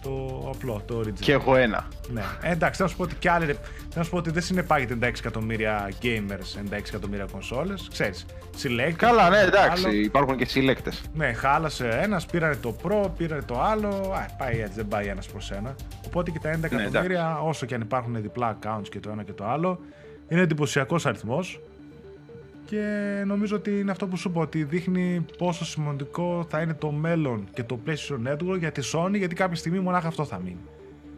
[0.02, 1.20] το απλό, το original.
[1.20, 1.88] Και έχω ένα.
[2.12, 2.22] Ναι.
[2.42, 3.56] Ε, εντάξει, θα σου πω ότι κι άλλοι.
[3.90, 7.74] Θα σου πω ότι δεν συνεπάγεται 96 εκατομμύρια gamers, 96 εκατομμύρια κονσόλε.
[7.90, 8.26] Ξέρεις.
[8.62, 8.92] Select.
[8.96, 9.84] Καλά, ναι, εντάξει.
[9.86, 9.94] Άλλο.
[9.94, 11.02] Υπάρχουν και συλλέκτες.
[11.14, 13.88] Ναι, χάλασε ένας, πήρανε το Pro, πήρανε το άλλο.
[13.88, 15.74] Α, πάει έτσι, δεν πάει ένας προς ένα.
[16.06, 19.22] Οπότε και τα 11 ναι, εκατομμύρια, όσο και αν υπάρχουν διπλά accounts και το ένα
[19.22, 19.78] και το άλλο,
[20.28, 21.60] είναι εντυπωσιακός αριθμός.
[22.72, 26.90] Και νομίζω ότι είναι αυτό που σου είπα, ότι δείχνει πόσο σημαντικό θα είναι το
[26.90, 30.60] μέλλον και το PlayStation Network για τη Sony, γιατί κάποια στιγμή μονάχα αυτό θα μείνει.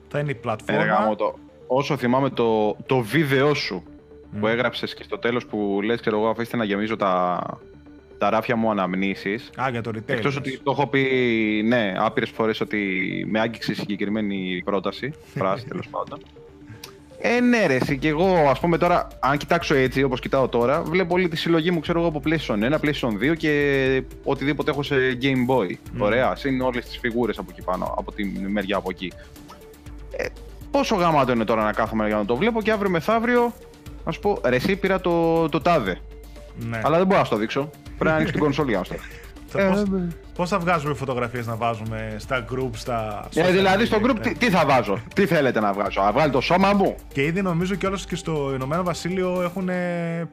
[0.08, 1.16] Θα είναι η πλατφόρμα.
[1.16, 3.82] το, όσο θυμάμαι το, το βίντεο σου
[4.40, 7.40] που έγραψες και στο τέλος που λες, ξέρω εγώ, αφήστε να γεμίζω τα,
[8.18, 9.50] τα ράφια μου αναμνήσεις.
[9.60, 10.02] Α, για το retail.
[10.06, 11.02] Εκτός ότι το έχω πει,
[11.66, 12.78] ναι, άπειρες φορές ότι
[13.28, 16.18] με άγγιξε η συγκεκριμένη πρόταση, φράση τέλος πάντων.
[17.18, 21.14] Ε, ναι, ρε, και εγώ, ας πούμε τώρα, αν κοιτάξω έτσι όπως κοιτάω τώρα, βλέπω
[21.14, 24.96] όλη τη συλλογή μου, ξέρω εγώ, από PlayStation 1, PlayStation 2 και οτιδήποτε έχω σε
[25.22, 25.70] Game Boy.
[25.70, 25.76] Mm.
[25.98, 29.12] Ωραία, συν όλες τις φιγούρες από εκεί πάνω, από τη μεριά από εκεί.
[30.16, 30.26] Ε,
[30.70, 33.52] πόσο γαμάτο είναι τώρα να κάθομαι για να το βλέπω και αύριο μεθαύριο
[34.04, 35.98] Να σου πω, ρε, εσύ πήρα το, το τάδε.
[36.58, 36.80] Ναι.
[36.84, 37.70] Αλλά δεν μπορώ να σου το δείξω.
[37.84, 38.98] Πρέπει να ανοίξεις την κονσόλη για να σου το
[39.58, 39.82] Θα- πώς,
[40.34, 43.28] πώς θα βγάζουμε φωτογραφίες να βάζουμε στα group, στα...
[43.34, 44.20] Ε, social δηλαδή στο media, group ναι.
[44.20, 47.42] τι, τι θα βάζω, τι θέλετε να βγάζω, να βγάλει το σώμα μου; Και ήδη
[47.42, 49.68] νομίζω κιόλας και στο Ηνωμένο Βασίλειο έχουν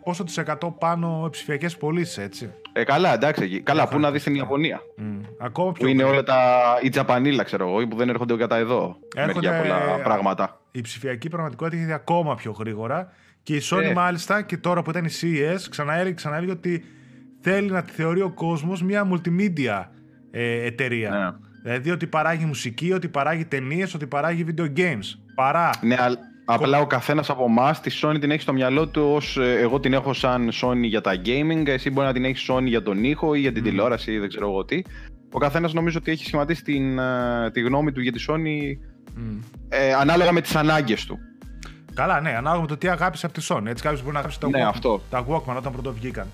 [0.03, 2.53] πόσο της εκατό πάνω ψηφιακές πωλήσεις, έτσι.
[2.73, 3.43] Ε, καλά, εντάξει.
[3.43, 3.59] εκεί.
[3.61, 4.81] Καλά, πού να δεις στην Ιαπωνία.
[4.97, 5.19] Μμ.
[5.39, 6.37] Ακόμα πιο Που είναι όλα τα.
[6.81, 8.95] η Τζαπανίλα, ξέρω εγώ, που δεν έρχονται κατά εδώ.
[9.15, 10.59] Έρχονται- Μερικά πολλά πράγματα.
[10.71, 13.11] η ψηφιακή πραγματικότητα έχει ακόμα πιο γρήγορα.
[13.43, 13.93] Και η Sony, Ε.
[13.93, 16.83] μάλιστα, και τώρα που ήταν η CES, ξαναέλεγε, ξαναέλεγε ότι
[17.41, 19.85] θέλει να τη θεωρεί ο κόσμος μια multimedia
[20.31, 21.09] ε, εταιρεία.
[21.09, 21.29] Ναι.
[21.63, 25.17] Δηλαδή ότι παράγει μουσική, ότι παράγει ταινίες, ότι παράγει video games.
[25.35, 25.69] Παρά.
[25.81, 29.37] Ναι, αλλά απλά ο καθένας από εμάς τη Sony την έχει στο μυαλό του ως
[29.37, 32.83] εγώ την έχω σαν Sony για τα gaming, εσύ μπορεί να την έχεις Sony για
[32.83, 34.81] τον ήχο ή για την τηλεόραση ή δεν ξέρω εγώ τι.
[35.31, 38.77] Ο καθένας νομίζω ότι έχει σχηματίσει την, ε, τη γνώμη του για τη Sony
[39.15, 39.39] Μμ.
[39.69, 41.17] ε, ανάλογα με τις ανάγκες του.
[41.93, 43.65] Καλά, ναι, ανάλογα με το τι αγάπησε από τη Sony.
[43.65, 45.01] Έτσι, κάποιος μπορεί να αγάπησε τα, Ναι, Walkman, αυτό.
[45.09, 46.27] τα Walkman όταν πρώτο βγήκαν.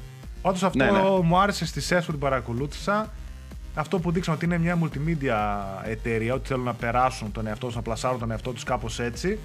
[0.47, 0.99] Όντως αυτό Ναι, ναι.
[1.23, 3.13] μου άρεσε στη SES που την παρακολούθησα.
[3.75, 5.35] Αυτό που δείξαν ότι είναι μια multimedia
[5.89, 9.39] εταιρεία, ότι θέλουν να περάσουν τον εαυτό τους, να πλασάρουν τον εαυτό τους κάπως έτσι.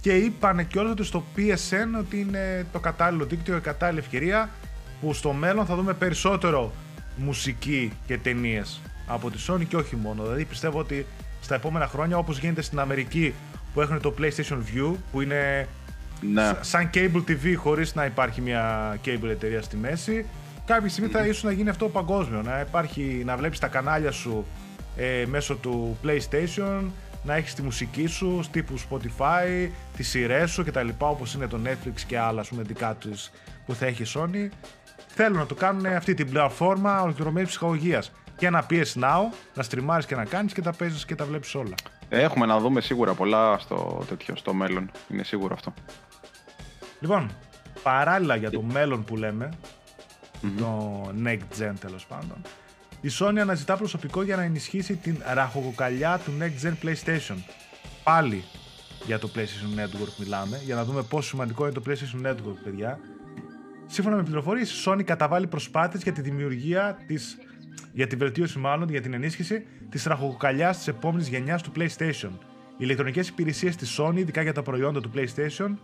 [0.00, 4.50] Και είπαν και ότι στο PSN ότι είναι το κατάλληλο δίκτυο, η κατάλληλη ευκαιρία
[5.00, 6.72] που στο μέλλον θα δούμε περισσότερο
[7.16, 10.22] μουσική και ταινίες από τη Sony και όχι μόνο.
[10.22, 11.06] Δηλαδή πιστεύω ότι
[11.40, 13.34] στα επόμενα χρόνια, όπως γίνεται στην Αμερική
[13.74, 15.68] που έχουν το PlayStation View, που είναι
[16.32, 16.42] Ναι.
[16.42, 20.26] Σα- σαν cable TV χωρίς να υπάρχει μια cable εταιρεία στη μέση
[20.64, 24.46] κάποια στιγμή θα ίσως να γίνει αυτό παγκόσμιο να υπάρχει, να βλέπεις τα κανάλια σου
[24.96, 26.82] ε, μέσω του PlayStation
[27.22, 32.00] να έχεις τη μουσική σου τύπους Spotify, τις σειρές σου κτλ όπως είναι το Netflix
[32.06, 33.30] και άλλα ας πούμε δικά τους
[33.66, 34.48] που θα έχει η Sony
[35.06, 39.20] θέλουν να το κάνουν αυτή την πλατφόρμα ολοκληρωμένης ψυχαγωγίας και ένα PS Now,
[39.54, 41.74] να στριμάρεις και να κάνεις και τα παίζεις και τα βλέπεις όλα.
[42.08, 44.90] Έχουμε να δούμε σίγουρα πολλά στο, τέτοιο, στο μέλλον.
[45.10, 45.74] Είναι σίγουρο αυτό.
[47.04, 47.30] Λοιπόν,
[47.82, 49.48] παράλληλα για το μέλλον που λέμε,
[50.58, 52.36] το next gen τέλος πάντων,
[53.00, 57.36] η Sony αναζητά προσωπικό για να ενισχύσει την ραχοκοκαλιά του next gen PlayStation.
[58.04, 58.44] Πάλι
[59.06, 62.98] για το PlayStation Network μιλάμε, για να δούμε πόσο σημαντικό είναι το PlayStation Network, παιδιά.
[63.86, 67.36] Σύμφωνα με πληροφορίες, η Sony καταβάλει προσπάθειες για τη δημιουργία της,
[67.92, 72.30] για τη βελτίωση μάλλον, για την ενίσχυση της ραχοκοκαλιάς της επόμενης γενιάς του PlayStation.
[72.72, 75.74] Οι ηλεκτρονικές υπηρεσίες της Sony, ειδικά για τα προϊόντα του PlayStation,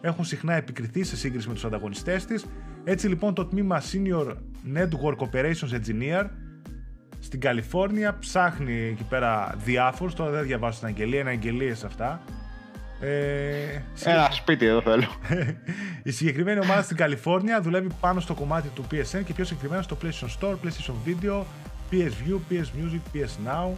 [0.00, 2.46] έχουν συχνά επικριθεί σε σύγκριση με τους ανταγωνιστές της.
[2.84, 4.26] Έτσι λοιπόν το τμήμα Senior
[4.74, 6.26] Network Operations Engineer
[7.20, 12.20] στην Καλιφόρνια ψάχνει εκεί πέρα διάφορους, τώρα δεν διαβάζω την αγγελία, είναι αγγελίες αυτά.
[13.00, 15.06] Ε, Ένα σπίτι εδώ θέλω.
[16.02, 19.98] η συγκεκριμένη ομάδα στην Καλιφόρνια δουλεύει πάνω στο κομμάτι του PSN και πιο συγκεκριμένα στο
[20.02, 21.42] PlayStation Store, PlayStation Video,
[21.90, 23.70] PS View, PS Music, PS Now.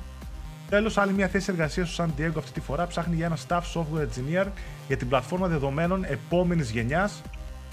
[0.71, 3.61] Τέλος, άλλη μια θέση εργασίας στο San Diego αυτή τη φορά ψάχνει για ένα staff
[3.75, 4.47] software engineer
[4.87, 7.23] για την πλατφόρμα δεδομένων επόμενης γενιάς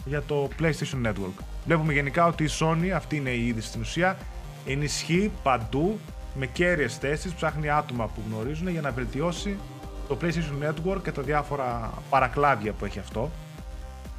[0.05, 1.43] για το PlayStation Network.
[1.65, 4.17] Βλέπουμε γενικά ότι η Sony, αυτή είναι η είδηση στην ουσία,
[4.65, 5.99] ενισχύει παντού
[6.35, 9.57] με κέρυες θέσεις, ψάχνει άτομα που γνωρίζουν για να βελτιώσει
[10.07, 13.31] το PlayStation Network και τα διάφορα παρακλάδια που έχει αυτό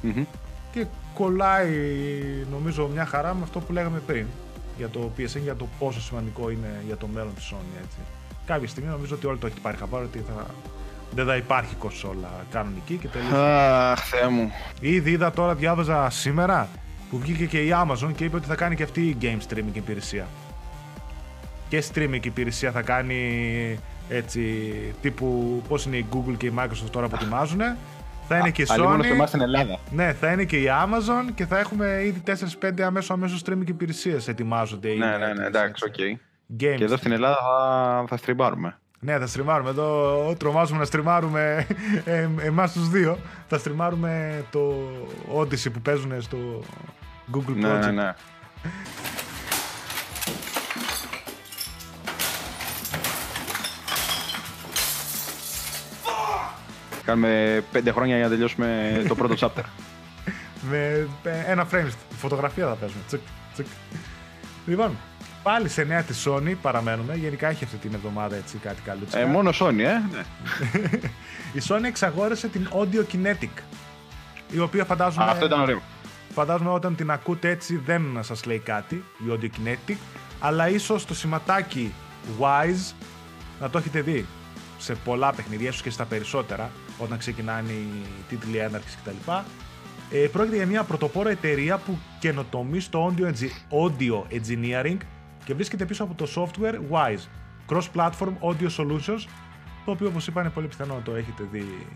[0.01, 0.23] Μμμ.
[0.71, 1.77] και κολλάει
[2.51, 4.25] νομίζω μια χαρά με αυτό που λέγαμε πριν
[4.77, 7.97] για το PSN, για το πόσο σημαντικό είναι για το μέλλον της Sony έτσι.
[8.49, 10.45] Κάποια στιγμή νομίζω ότι όλοι το έχετε πάρει χαμπάρι ότι θα,
[11.15, 13.33] δεν θα υπάρχει κονσόλα κανονική και τελείως.
[13.33, 14.51] Αχ, Θεέ μου.
[14.79, 16.69] Ήδη είδα τώρα, διάβαζα σήμερα
[17.09, 19.73] που βγήκε και η Amazon και είπε ότι θα κάνει και αυτή η game streaming
[19.73, 20.27] υπηρεσία.
[21.69, 23.19] Και streaming υπηρεσία θα κάνει
[24.09, 24.41] έτσι
[25.01, 27.61] τύπου πώς είναι η Google και η Microsoft τώρα που ετοιμάζουν.
[28.27, 29.13] Θα είναι και η Αλίμονο σε Sony.
[29.13, 29.79] εμάς στην Ελλάδα.
[29.91, 32.21] Ναι, θα είναι και η Amazon και θα έχουμε ήδη
[32.61, 34.93] 4-5 αμέσω αμέσως streaming υπηρεσίες ετοιμάζονται.
[34.93, 36.19] Ναι, ναι, ναι, εντάξει, OK.
[36.53, 36.75] Games.
[36.77, 38.77] Και εδώ στην Ελλάδα θα, θα στριμάρουμε.
[38.99, 40.35] Ναι, θα στριμάρουμε εδώ.
[40.39, 41.67] Τρομάζουμε να στριμάρουμε
[42.05, 43.17] ε, εμάς τους δύο.
[43.47, 44.73] Θα στριμάρουμε το
[45.37, 46.37] Odyssey που παίζουν στο
[47.33, 47.79] Google Ναι, Project.
[47.81, 48.13] ναι, ναι.
[57.05, 59.63] Κάνουμε πέντε χρόνια για να τελειώσουμε το πρώτο chapter.
[60.61, 63.01] Με ε, ένα frame στη φωτογραφία θα παίζουμε.
[63.07, 63.19] Τσικ,
[63.53, 63.65] τσικ.
[64.65, 64.97] Λοιπόν,
[65.49, 67.15] πάλι σε νέα τη Sony παραμένουμε.
[67.15, 68.99] Γενικά έχει αυτή την εβδομάδα έτσι κάτι καλό.
[69.13, 69.83] ε, μόνο Sony, ε.
[70.11, 70.23] Ναι.
[71.57, 73.61] Η Sony εξαγόρεσε την Audio Kinetic.
[74.51, 75.81] Η οποία φαντάζομαι, Α, Αυτό ήταν ωραίο.
[76.33, 79.95] φαντάζομαι όταν την ακούτε έτσι δεν σας λέει κάτι η Audio Kinetic.
[80.39, 81.93] Αλλά ίσως το σηματάκι
[82.39, 82.93] Wise
[83.61, 84.25] να το έχετε δει
[84.77, 87.87] σε πολλά παιχνίδια, ίσως και στα περισσότερα, όταν ξεκινάνε οι
[88.29, 89.31] τίτλοι έναρξης κτλ.
[90.11, 94.97] Ε, πρόκειται για μια πρωτοπόρα εταιρεία που καινοτομεί στο audio, engi- audio engineering
[95.43, 97.27] και βρίσκεται πίσω από το software Wise,
[97.69, 99.25] cross-platform audio solutions,
[99.85, 101.87] το οποίο όπως είπα είναι πολύ πιθανό να το έχετε δει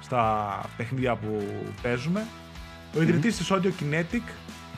[0.00, 1.46] στα παιχνίδια που
[1.82, 2.26] παίζουμε.
[2.96, 4.22] Ο ιδρυτής της Audio Kinetic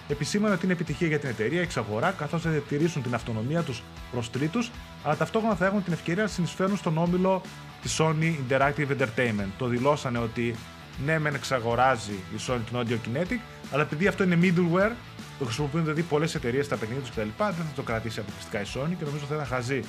[0.09, 4.31] επισήμανε ότι είναι επιτυχία για την εταιρεία, εξαγορά, καθώς θα διατηρήσουν την αυτονομία τους προς
[4.31, 4.71] τρίτους,
[5.05, 7.42] αλλά ταυτόχρονα θα έχουν την ευκαιρία να συνεισφέρουν στον όμιλο
[7.83, 9.49] της Sony Interactive Entertainment.
[9.59, 10.55] Το δηλώσανε ότι
[11.05, 13.38] ναι, μεν εξαγοράζει η Sony την Audio Kinetic,
[13.73, 14.92] αλλά επειδή αυτό είναι middleware,
[15.38, 18.64] το χρησιμοποιούν δηλαδή πολλές εταιρείες στα παιχνίδια τους κτλ., δεν θα το κρατήσει αποκλειστικά η
[18.74, 19.83] Sony και νομίζω θα ήταν χαζή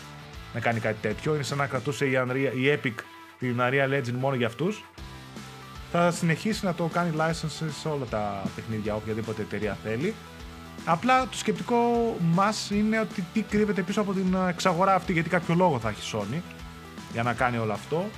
[0.53, 1.33] να κάνει κάτι τέτοιο.
[1.33, 2.93] Είναι σαν να κρατούσε η, Unreal, η Epic
[3.39, 4.85] την Unreal Legend μόνο για αυτούς.
[5.91, 10.13] Θα συνεχίσει να το κάνει license σε όλα τα παιχνίδια, οποιαδήποτε εταιρεία θέλει.
[10.85, 11.77] Απλά το σκεπτικό
[12.19, 16.17] μας είναι ότι τι κρύβεται πίσω από την εξαγορά αυτή, γιατί κάποιο λόγο θα έχει
[16.17, 16.41] Sony
[17.11, 18.09] για να κάνει όλο αυτό.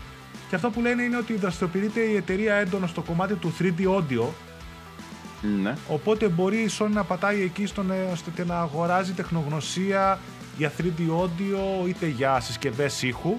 [0.49, 4.27] Και αυτό που λένε είναι ότι δραστηριοποιείται η εταιρεία έντονα στο κομμάτι του 3D audio.
[5.61, 5.73] Ναι.
[5.87, 10.19] Οπότε μπορεί η Sony να πατάει εκεί στον, ώστε να αγοράζει τεχνογνωσία
[10.57, 13.35] για 3D audio είτε για συσκευές ήχου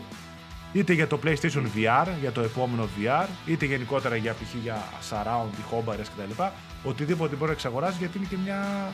[0.72, 4.54] είτε για το PlayStation VR, για το επόμενο VR, είτε γενικότερα για π.χ.
[4.62, 6.42] για surround, χόμπαρες κτλ.
[6.84, 8.92] Οτιδήποτε μπορεί να εξαγοράσει γιατί είναι και μια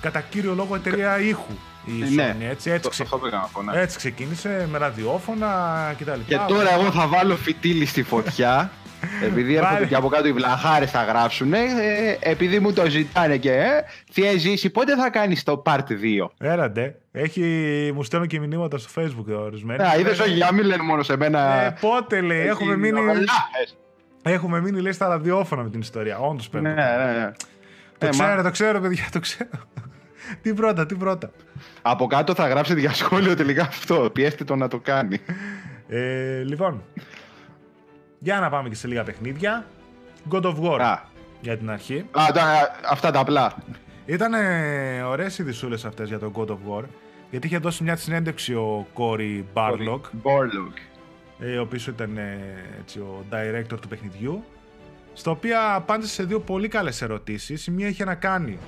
[0.00, 1.52] κατά κύριο λόγο εταιρεία ήχου
[1.86, 2.42] η Ναι, Sony.
[2.50, 3.80] Έτσι, έτσι, το- ξε- αυτό πήγα να πω, ναι.
[3.80, 6.20] έτσι ξεκίνησε με ραδιόφωνα κτλ.
[6.26, 8.70] Και τώρα εγώ θα βάλω φιτίλι στη φωτιά.
[9.24, 9.86] Επειδή έρχονται Βάλε.
[9.86, 11.52] και από κάτω οι βλαχάρες θα γράψουν.
[12.20, 13.52] επειδή μου το ζητάνε και.
[13.52, 13.68] Ε,
[14.12, 16.30] Θεία ζήσει, πότε θα κάνεις το part 2.
[16.38, 16.94] Έραντε.
[17.12, 17.42] Έχει,
[17.94, 19.82] μου στέλνουν και μηνύματα στο facebook ορισμένοι.
[19.82, 21.62] Α, είδες όχι, για μην λένε μόνο σε μένα.
[21.62, 23.76] Ε, πότε λέει, έχουμε Έχει μείνει, βλάχες.
[24.22, 26.18] έχουμε μείνει λέει στα ραδιόφωνα με την ιστορία.
[26.18, 26.76] Όντως Ναι, πρέπει.
[26.76, 26.84] ναι,
[27.18, 27.30] ναι.
[27.98, 29.50] Το Ε, ξέρω, μα- το ξέρω, παιδιά, το ξέρω.
[30.42, 31.30] τι πρώτα, τι πρώτα.
[31.82, 34.10] Από κάτω θα γράψετε για σχόλιο τελικά αυτό.
[34.12, 35.18] Πιέστε το να το κάνει.
[35.88, 36.82] Ε, λοιπόν,
[38.18, 39.66] για να πάμε και σε λίγα παιχνίδια.
[40.30, 40.98] God of War Α,
[41.40, 42.04] για την αρχή.
[42.10, 43.54] α, τα- αυτά τα απλά.
[44.06, 44.32] Ήταν
[45.04, 46.84] ωραίες οι δυσούλες αυτές για το God of War.
[47.30, 50.72] Γιατί είχε δώσει μια συνέντευξη ο Cory Barlog, Borlog.
[51.38, 52.38] ε, ο οποίος ήταν ε,
[52.80, 54.44] έτσι, ο director του παιχνιδιού,
[55.12, 57.66] στα οποία απάντησε σε δύο πολύ καλές ερωτήσεις.
[57.66, 58.58] Η μία είχε να κάνει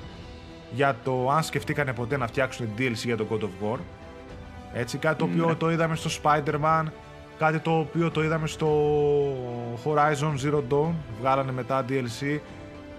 [0.72, 3.78] για το αν σκεφτήκανε ποτέ να φτιάξουν DLC για το God of War.
[4.74, 5.54] Έτσι, κάτι το οποίο Ναι.
[5.54, 6.84] το είδαμε στο Spider-Man,
[7.40, 8.68] κάτι το οποίο το είδαμε στο
[9.84, 12.38] Horizon Zero Dawn, βγάλανε μετά DLC.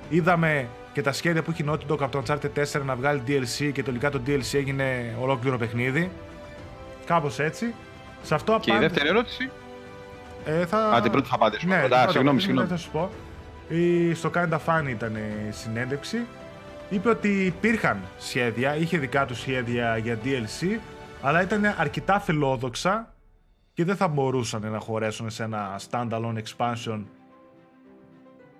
[0.09, 3.21] Είδαμε και τα σχέδια που έχει η Naughty Dog από το Uncharted 4 να βγάλει
[3.27, 6.11] DLC και τελικά το DLC έγινε ολόκληρο παιχνίδι.
[7.05, 7.73] Κάπως έτσι.
[8.23, 9.49] Σε αυτό Και η απάντησε- δεύτερη ερώτηση;
[10.45, 10.77] ε, θα...
[10.77, 11.75] Α, την πρώτη θα απαντήσουμε.
[11.75, 12.67] Ναι, Πρώτα, την πρώτη συγγνώμη, απάντηση, συγγνώμη.
[12.69, 13.09] Θα σου πω.
[13.67, 16.17] Η, στο Kinda Funny ήταν η συνέντευξη.
[16.89, 20.79] Είπε ότι υπήρχαν σχέδια, είχε δικά του σχέδια για DLC,
[21.21, 23.10] αλλά ήταν αρκετά φιλόδοξα
[23.73, 27.03] και δεν θα μπορούσαν να χωρέσουν σε ένα standalone expansion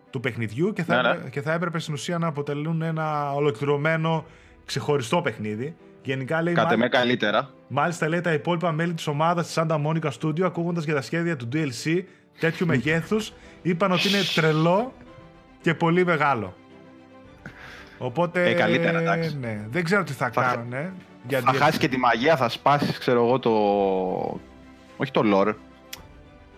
[0.09, 1.07] του παιχνιδιού και θα, Ναι, ναι.
[1.09, 4.25] έπρεπε, και θα έπρεπε στην ουσία να αποτελούν ένα ολοκληρωμένο
[4.65, 5.75] ξεχωριστό παιχνίδι.
[6.03, 7.49] Γενικά λέει, Κάτε μάλιστα- με καλύτερα.
[7.67, 11.35] Μάλιστα λέει τα υπόλοιπα μέλη της ομάδας της Santa Monica Studio ακούγοντας για τα σχέδια
[11.35, 12.03] του DLC
[12.39, 14.93] τέτοιου μεγέθους είπαν ότι είναι τρελό
[15.61, 16.55] και πολύ μεγάλο.
[17.97, 18.49] Οπότε.
[18.49, 19.37] Ε, καλύτερα, εντάξει.
[19.37, 20.73] Ναι, δεν ξέρω τι θα, Θα- κάνουν.
[20.73, 20.93] ε,
[21.27, 21.55] για Θα DLC.
[21.57, 23.51] χάσει και τη μαγεία, θα σπάσεις, ξέρω εγώ, το.
[25.01, 25.53] Όχι το lore.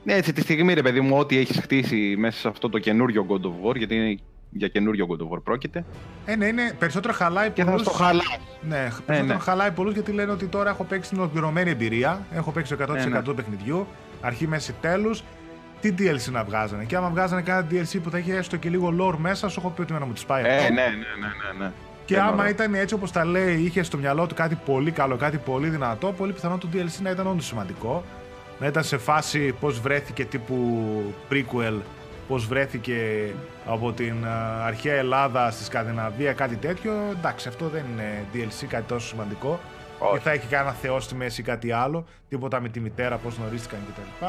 [0.04, 3.26] Ναι, έτσι τη στιγμή, ρε παιδί μου, ό,τι έχεις χτίσει μέσα σε αυτό το καινούριο
[3.30, 4.18] God of War, γιατί είναι
[4.50, 5.86] για καινούριο God of War πρόκειται.
[6.26, 7.86] Ε, ναι, είναι, περισσότερο χαλάει Και θα πολλούς...
[7.86, 8.24] στο χαλά.
[8.62, 9.44] Ναι, περισσότερο ναι.
[9.44, 12.26] χαλάει πολλούς γιατί λένε ότι τώρα έχω παίξει την ολοκληρωμένη εμπειρία.
[12.34, 13.22] Έχω παίξει το 100% Ναι, ναι.
[13.22, 13.88] του παιχνιδιού.
[14.22, 15.16] Αρχή, μέση, τέλου.
[15.82, 16.84] Τι DLC να βγάζανε.
[16.84, 19.70] Και άμα βγάζανε κάνα DLC που θα είχε έστω και λίγο lore μέσα, σου έχω
[19.70, 20.74] πει ότι εμένα μου τη πάει Ε, αυτό.
[20.74, 21.66] ναι, ναι, ναι, ναι.
[21.66, 21.72] ναι.
[22.06, 22.48] Και Δεν άμα μπορώ.
[22.50, 26.12] ήταν έτσι όπως τα λέει, είχε στο μυαλό του κάτι πολύ καλό, κάτι πολύ δυνατό,
[26.18, 28.04] πολύ πιθανό το DLC να ήταν όντως σημαντικό.
[28.60, 30.80] Να ήταν σε φάση πώς βρέθηκε τύπου
[31.30, 31.80] prequel,
[32.28, 33.30] πώς βρέθηκε
[33.66, 36.94] από την α, αρχαία Ελλάδα στη Σκανδιναβία, κάτι τέτοιο.
[37.18, 39.60] Εντάξει, αυτό δεν είναι DLC, κάτι τόσο σημαντικό.
[40.00, 40.14] Όχι.
[40.14, 42.06] Και θα έχει κανένα θεό στη μέση ή κάτι άλλο.
[42.30, 44.26] Τίποτα με τη μητέρα, πώς γνωρίστηκαν κτλ.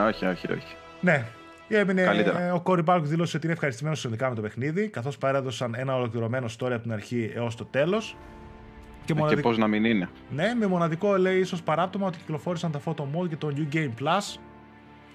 [0.00, 0.74] Όχι, όχι, όχι.
[1.00, 1.24] Ναι.
[1.68, 2.40] Έμεινε, Καλύτερα.
[2.40, 5.94] ε, ο Κόρι Μπάρκ δήλωσε ότι είναι ευχαριστημένος συνολικά με το παιχνίδι, καθώς παρέδωσαν ένα
[5.96, 8.16] ολοκληρωμένο story από την αρχή έως το τέλος.
[9.08, 10.08] Και, Ε, Και μοναδικ- πώς να μην είναι.
[10.30, 13.90] Ναι, με μοναδικό λέει ίσως παράπτωμα ότι κυκλοφόρησαν τα photo mode και το New Game
[14.02, 14.38] Plus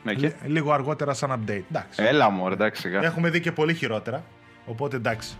[0.04, 0.26] Ναι, και...
[0.28, 1.62] λι- λίγο αργότερα σαν update.
[1.72, 2.04] Εντάξει.
[2.04, 3.04] Έλα μου, εντάξει, σιγά.
[3.04, 4.24] Έχουμε δει και πολύ χειρότερα.
[4.66, 5.34] Οπότε εντάξει.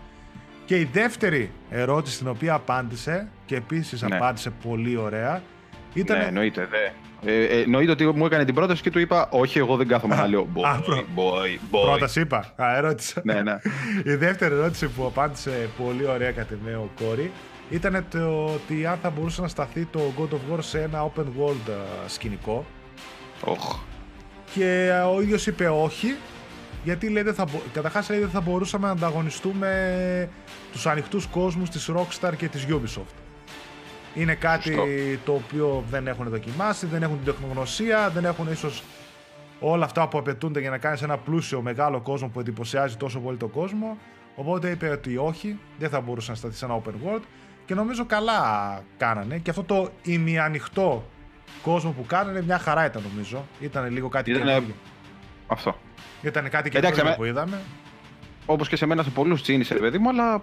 [0.64, 4.16] Και η δεύτερη ερώτηση την οποία απάντησε και επίσης Ναι.
[4.16, 5.42] απάντησε πολύ ωραία
[5.94, 6.18] ήταν.
[6.18, 6.76] Ναι, εννοείται, δε.
[7.30, 10.14] Ε, ε, εννοείται ότι μου έκανε την πρόταση και του είπα, Όχι, εγώ δεν κάθομαι
[10.14, 10.44] να λέω Α,
[10.78, 11.80] boy, προ- boy, boy.
[11.84, 12.52] Πρόταση είπα.
[12.56, 13.20] Α, ερώτησα.
[13.24, 13.56] Ναι, ναι.
[14.12, 17.30] Η δεύτερη ερώτηση που απάντησε πολύ ωραία κατά με ο Κόρη
[17.70, 21.24] ήταν το ότι αν θα μπορούσε να σταθεί το God of War σε ένα open
[21.24, 22.64] world α, σκηνικό.
[23.44, 23.78] Οχ.
[24.54, 26.16] Και α, ο ίδιος είπε όχι,
[26.84, 30.28] γιατί λέει δεν θα, μπο- καταρχάς λέει δεν θα μπορούσαμε να ανταγωνιστούμε
[30.72, 33.14] τους ανοιχτούς κόσμους της Rockstar και της Ubisoft.
[34.14, 34.84] Είναι κάτι Σωστό.
[35.24, 38.82] το οποίο δεν έχουν δοκιμάσει, δεν έχουν την τεχνογνωσία, δεν έχουν ίσως
[39.60, 43.36] όλα αυτά που απαιτούνται για να κάνεις ένα πλούσιο μεγάλο κόσμο που εντυπωσιάζει τόσο πολύ
[43.36, 43.96] τον κόσμο.
[44.34, 47.22] Οπότε είπε ότι όχι, δεν θα μπορούσε να σταθεί σε ένα open world
[47.66, 48.40] και νομίζω καλά
[48.96, 49.38] κάνανε.
[49.38, 51.08] Και αυτό το ημιανοιχτό
[51.62, 53.44] κόσμο που κάνανε μια χαρά ήταν νομίζω.
[53.60, 54.74] Ήταν λίγο κάτι Ήτανε- καινούργιο.
[55.46, 55.78] Αυτό.
[56.22, 57.60] Ήταν κάτι Εντάξει, καινούργιο με- που είδαμε.
[58.46, 60.42] Όπως και σε μένα σε πολλούς τσίνησε, ρε παιδί μου, αλλά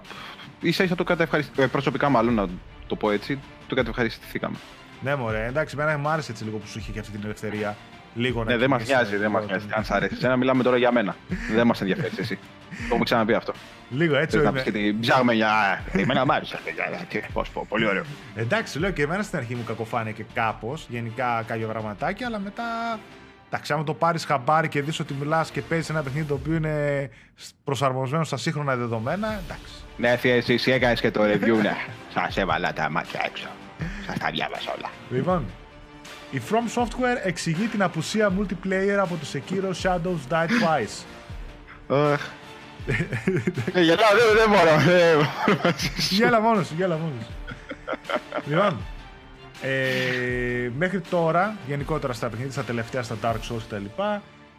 [0.61, 1.67] ίσα ίσα το κατευχαριστήκαμε.
[1.67, 2.47] Προσωπικά, μάλλον να
[2.87, 4.55] το πω έτσι, το κατευχαριστηθήκαμε.
[5.01, 7.77] Ναι, μωρέ, εντάξει, εμένα μου άρεσε έτσι λίγο που σου είχε και αυτή την ελευθερία.
[8.15, 9.67] Λίγο να Ναι, δεν μας κινείσαι νοιάζει, δεν μας λίγο νοιάζει.
[9.67, 10.15] τον- Αν σ' αρέσει.
[10.15, 11.15] Σένα μιλάμε τώρα για μένα.
[11.55, 12.39] δεν μας ενδιαφέρεις εσύ.
[12.77, 13.53] Το έχουμε ξαναπεί αυτό.
[13.89, 14.37] Λίγο έτσι.
[14.37, 15.81] Δεν θα είμαι- πεις και την ψάγμενια.
[15.91, 16.59] Εμένα μ' άρεσε.
[17.33, 18.03] Πώς πω, πολύ ωραίο.
[18.35, 20.85] Εντάξει, λέω και εμένα στην αρχή μου κακοφάνηκε κάπως.
[20.89, 22.63] Γενικά κάποιο γραμματάκι, αλλά μετά.
[23.47, 26.53] Εντάξει, άμα το πάρεις χαμπάρι και δεις ότι μιλάς και παίζεις ένα παιχνίδι το οποίο
[26.55, 27.09] είναι
[27.63, 29.73] προσαρμοσμένο στα σύγχρονα δεδομένα, εντάξει.
[29.97, 31.75] Ναι, θεία, εσύ, εσύ έκανες και το review, ναι.
[32.13, 33.47] Σας έβαλα τα μάτια έξω.
[34.05, 34.89] Σας τα διάβασα όλα.
[35.11, 35.45] Λοιπόν,
[36.31, 41.05] η From Software εξηγεί την απουσία multiplayer από το Sekiro Shadows Die Twice.
[42.89, 42.99] Αχ.
[43.73, 44.77] Ε, Γελάω, δεν δεν μπορώ.
[44.85, 45.75] δεν μπορώ.
[46.09, 47.31] γέλα μόνος σου, γέλα μόνος σου.
[48.49, 48.77] λοιπόν,
[49.61, 53.85] ε, μέχρι τώρα, γενικότερα στα παιχνίδια, στα τελευταία, στα Dark Souls κτλ.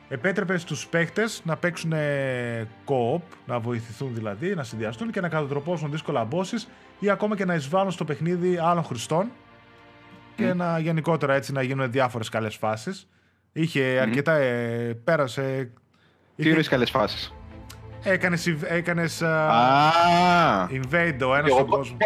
[0.08, 5.90] Επέτρεπε στους παίχτες να παίξουν ε, co-op, να βοηθηθούν δηλαδή, να συνδυαστούν και να κατατροπώσουν
[5.90, 9.30] δύσκολα bosses ή ακόμα και να εισβάλλουν στο παιχνίδι άλλων χρηστών
[10.36, 13.08] και να γενικότερα έτσι να γίνουν διάφορες καλές φάσεις.
[13.52, 15.70] Είχε αρκετά, ε, πέρασε...
[16.36, 17.32] Τι ωραίε καλές φάσεις;
[18.02, 20.68] Έκανες, έκανες α, Α!
[20.70, 21.96] invade ο ένας Εγώ στον πω- κόσμο.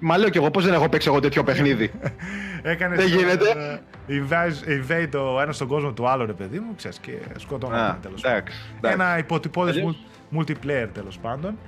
[0.00, 1.90] Μα λέω κι εγώ πώς δεν έχω παίξει εγώ τέτοιο παιχνίδι.
[2.62, 2.98] Έκανες.
[2.98, 3.80] Δεν γίνεται.
[4.08, 8.20] Invade το ένας στον κόσμο του άλλου, ρε παιδί μου, ξέρεις και σκοτώνονταν Α, τέλος
[8.20, 8.36] πάντων.
[8.38, 8.58] εντάξει.
[8.76, 9.00] εντάξει.
[9.00, 10.04] Ένα υποτυπώδες Αλλιώς-
[10.36, 11.58] multiplayer τέλος πάντων.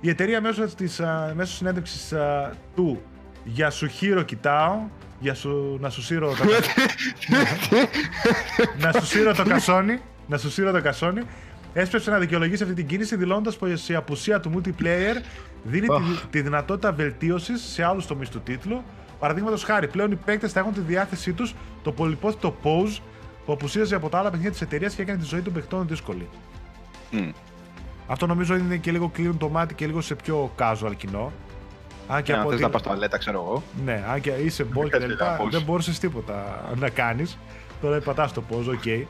[0.00, 3.02] Η εταιρεία μέσω, της, α, μέσω συνέντευξης α, του
[3.44, 4.78] Γιασουχίρο Κοιτάω,
[5.20, 6.44] για σου, να σου σύρω το,
[8.84, 11.22] να σου σύρω το κασόνι, να σου σύρω το κασόνι,
[11.80, 15.14] έσπευσε να δικαιολογήσει αυτή την κίνηση δηλώνοντα πως η απουσία του multiplayer
[15.62, 18.82] δίνει τη, τη δυνατότητα βελτίωσης σε άλλους τομείς του τίτλου.
[19.18, 22.98] Παραδείγματος χάρη, πλέον οι παίκτες θα έχουν τη διάθεσή τους το πολυπόθητο pause
[23.44, 26.28] που απουσίαζε από τα άλλα παιχνίδια της εταιρείας και έκανε τη ζωή των παιχτών δύσκολη.
[27.10, 27.28] Μμ.
[28.06, 31.32] Αυτό νομίζω είναι και λίγο κλείνουν το μάτι και λίγο σε πιο casual κοινό.
[32.08, 33.62] Αν και Αν από θες ότι- να πας στο τουαλέτα, ξέρω εγώ.
[33.84, 35.50] ναι, αν και είσαι boss και Κάτσε τα λοιπά, να pause.
[35.50, 37.38] δεν μπορούσες τίποτα να κάνεις.
[37.80, 39.06] Τώρα πατάς το pause, OK.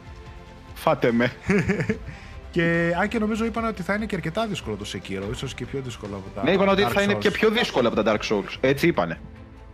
[0.75, 1.33] Φάτε με.
[2.57, 5.64] Και αν και νομίζω είπαν ότι θα είναι και αρκετά δύσκολο το Sekiro, ίσως και
[5.66, 6.42] πιο δύσκολο από τα.
[6.42, 7.19] Ναι, είπαν ότι Dark θα είναι Souls.
[7.19, 8.57] και πιο δύσκολο από τα Dark Souls.
[8.61, 9.19] Έτσι είπανε.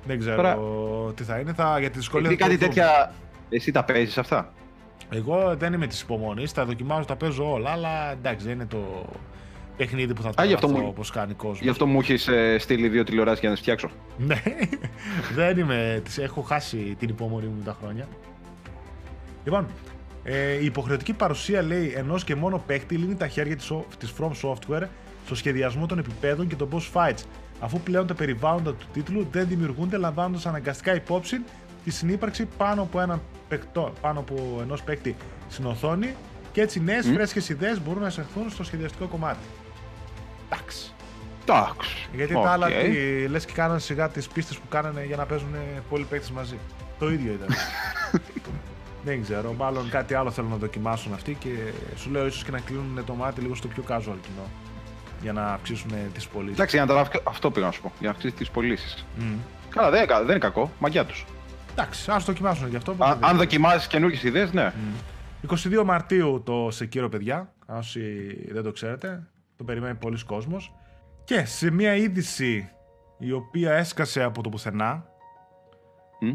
[0.07, 0.59] Δεν ξέρω Τώρα-
[1.14, 2.31] τι θα είναι, θα, για τη δυσκολία.
[2.31, 2.75] Επειδή θα το κάτι δούμε.
[2.75, 3.12] τέτοια.
[3.51, 4.53] Εσύ τα παίζεις αυτά;
[5.11, 9.05] Εγώ δεν είμαι της υπομονής, τα δοκιμάζω, τα παίζω όλα, αλλά εντάξει, δεν είναι το
[9.77, 11.61] παιχνίδι που θα το γι' αυτό μου- όπως κάνει κόσμος.
[11.61, 13.90] Γι' αυτό μου έχεις στείλει δύο τηλεοράσεις για να τις φτιάξω.
[14.18, 14.42] Ναι,
[15.35, 16.01] δεν είμαι.
[16.05, 18.09] τις Έχω χάσει την υπομονή μου με τα χρόνια.
[19.45, 19.66] Λοιπόν,
[20.25, 24.13] ε, η υποχρεωτική παρουσία λέει ενός και μόνο παίκτη λύνει τα χέρια της, ο- της
[24.19, 24.87] From Software
[25.27, 27.23] στο σχεδιασμό των επιπέδων και των boss fights,
[27.61, 31.41] αφού πλέον τα περιβάλλοντα του τίτλου δεν δημιουργούνται λαμβάνοντας αναγκαστικά υπόψη
[31.85, 35.17] τη συνύπαρξη πάνω από, έναν παικτό, πάνω από ενός παίκτη
[35.49, 36.15] στην οθόνη
[36.53, 37.13] και έτσι νέες Μμ.
[37.15, 39.39] φρέσκες ιδέες μπορούν να εισαχθούν στο σχεδιαστικό κομμάτι.
[40.51, 40.93] Εντάξει.
[41.43, 42.09] Εντάξει.
[42.15, 42.43] Γιατί Οκ.
[42.45, 45.55] τα άλλα τι, λες και κάνανε σιγά τις πίστες που κάνανε για να παίζουν
[45.89, 46.59] πολλοί παίκτες μαζί.
[46.99, 47.49] Το ίδιο ήταν.
[49.05, 51.49] Δεν ξέρω, μάλλον κάτι άλλο θέλουν να δοκιμάσουν αυτοί και
[51.97, 54.47] σου λέω ίσως και να κλείνουν το μάτι λίγο στο πιο casual κοινό
[55.23, 56.55] για να αυξήσουν τις πωλήσεις.
[56.55, 57.21] Εντάξει, για να τα...
[57.25, 57.93] αυτό πήγα να σου πω.
[57.99, 59.07] Για να αυξήσεις τις πωλήσεις.
[59.19, 59.35] Μμ.
[59.69, 60.71] Καλά, δεν είναι, κα- δεν είναι κακό.
[60.79, 61.25] Μαγιά τους.
[61.73, 62.93] Εντάξει, ας δοκιμάσουν γι' αυτό.
[62.95, 63.38] ποτέ δεν Αν είναι.
[63.38, 64.73] δοκιμάζει καινούργιες ιδέες, ναι.
[65.49, 67.53] 22 Μαρτίου το Sekiro, παιδιά.
[67.67, 68.01] Όσοι
[68.53, 70.73] δεν το ξέρετε, το περιμένει πολλοί κόσμος.
[71.25, 72.71] Και σε μια είδηση
[73.19, 75.07] η οποία έσκασε από το πουθενά,
[76.21, 76.33] Μμ.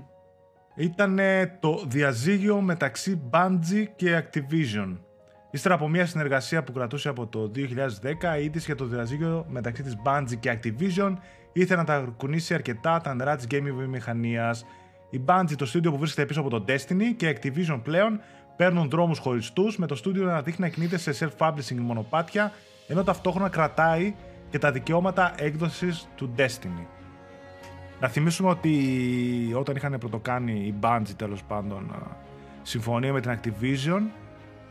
[0.78, 1.20] Ήταν
[1.60, 4.98] το διαζύγιο μεταξύ Bungie και Activision.
[5.52, 7.60] Ύστερα από μια συνεργασία που κρατούσε από το 2010,
[8.40, 11.14] η είδηση για το διαζύγιο μεταξύ της Bungie και Activision
[11.54, 14.66] ήθελε να τα κουνήσει αρκετά τα νερά της gaming βιομηχανίας.
[15.10, 18.20] Η Bungie, το στούντιο που βρίσκεται πίσω από το Destiny και Activision πλέον
[18.56, 22.52] παίρνουν δρόμους χωριστούς με το στούντιο να δείχνει να κινείται σε self-publishing μονοπάτια
[22.88, 24.16] ενώ ταυτόχρονα κρατάει
[24.50, 26.97] και τα δικαιώματα έκδοσης του Destiny.
[28.00, 28.74] Να θυμίσουμε ότι
[29.56, 32.16] όταν είχαν πρωτοκάνει η Bungie τέλος πάντων α,
[32.62, 34.02] συμφωνία με την Activision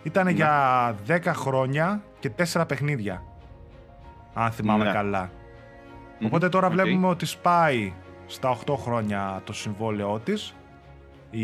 [0.02, 3.22] ήταν για 10 χρόνια και 4 παιχνίδια
[4.34, 4.92] αν θυμάμαι Ναι.
[4.92, 5.30] καλά.
[6.18, 6.72] Μμμ, Οπότε τώρα οκ.
[6.72, 7.92] βλέπουμε ότι σπάει
[8.26, 10.54] στα 8 χρόνια το συμβόλαιό της
[11.30, 11.42] η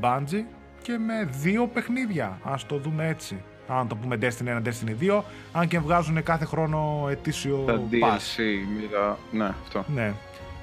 [0.00, 0.44] Bungie
[0.82, 3.42] και με δύο παιχνίδια, ας το δούμε έτσι.
[3.68, 7.76] Αν το πούμε Destiny 1, Destiny 2, αν και βγάζουν κάθε χρόνο ετήσιο Τα pass.
[7.94, 8.38] DLC,
[8.76, 9.16] μίλα.
[9.32, 9.84] Ναι, αυτό.
[9.94, 10.12] Ναι.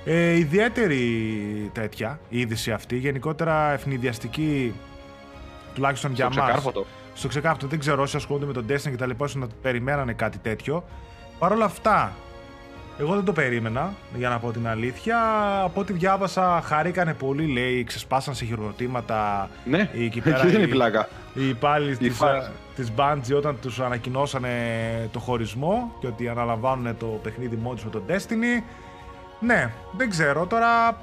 [0.06, 4.74] Ε, ιδιαίτερη τέτοια η είδηση αυτή, γενικότερα ευνηδιαστική
[5.74, 6.44] τουλάχιστον για Στο μας.
[6.46, 6.86] ξεκάρφωτο.
[7.14, 10.14] Στο ξεκάρφωτο δεν ξέρω όσοι ασχολούνται με τον Destiny και τα λοιπά ίσως να περιμένανε
[10.14, 10.84] κάτι τέτοιο.
[11.40, 12.12] Παρ' όλα αυτά,
[13.00, 15.18] εγώ δεν το περίμενα, για να πω την αλήθεια.
[15.64, 19.50] Από ό,τι διάβασα, χαρήκανε πολύ, λέει, ξεσπάσαν σε χειροκροτήματα.
[19.66, 20.38] Ναι, εκεί εκεί πέρα.
[20.44, 21.08] δεν είναι οι- πλάκα.
[21.34, 22.50] οι υπάλληλοι Οι της, fans.
[22.76, 24.50] της Bungie όταν τους ανακοινώσανε
[25.12, 28.64] το χωρισμό και ότι αναλαμβάνουν το παιχνίδι μόνοι τους με τον Destiny.
[29.46, 30.46] Ναι, δεν ξέρω.
[30.46, 30.98] Τώρα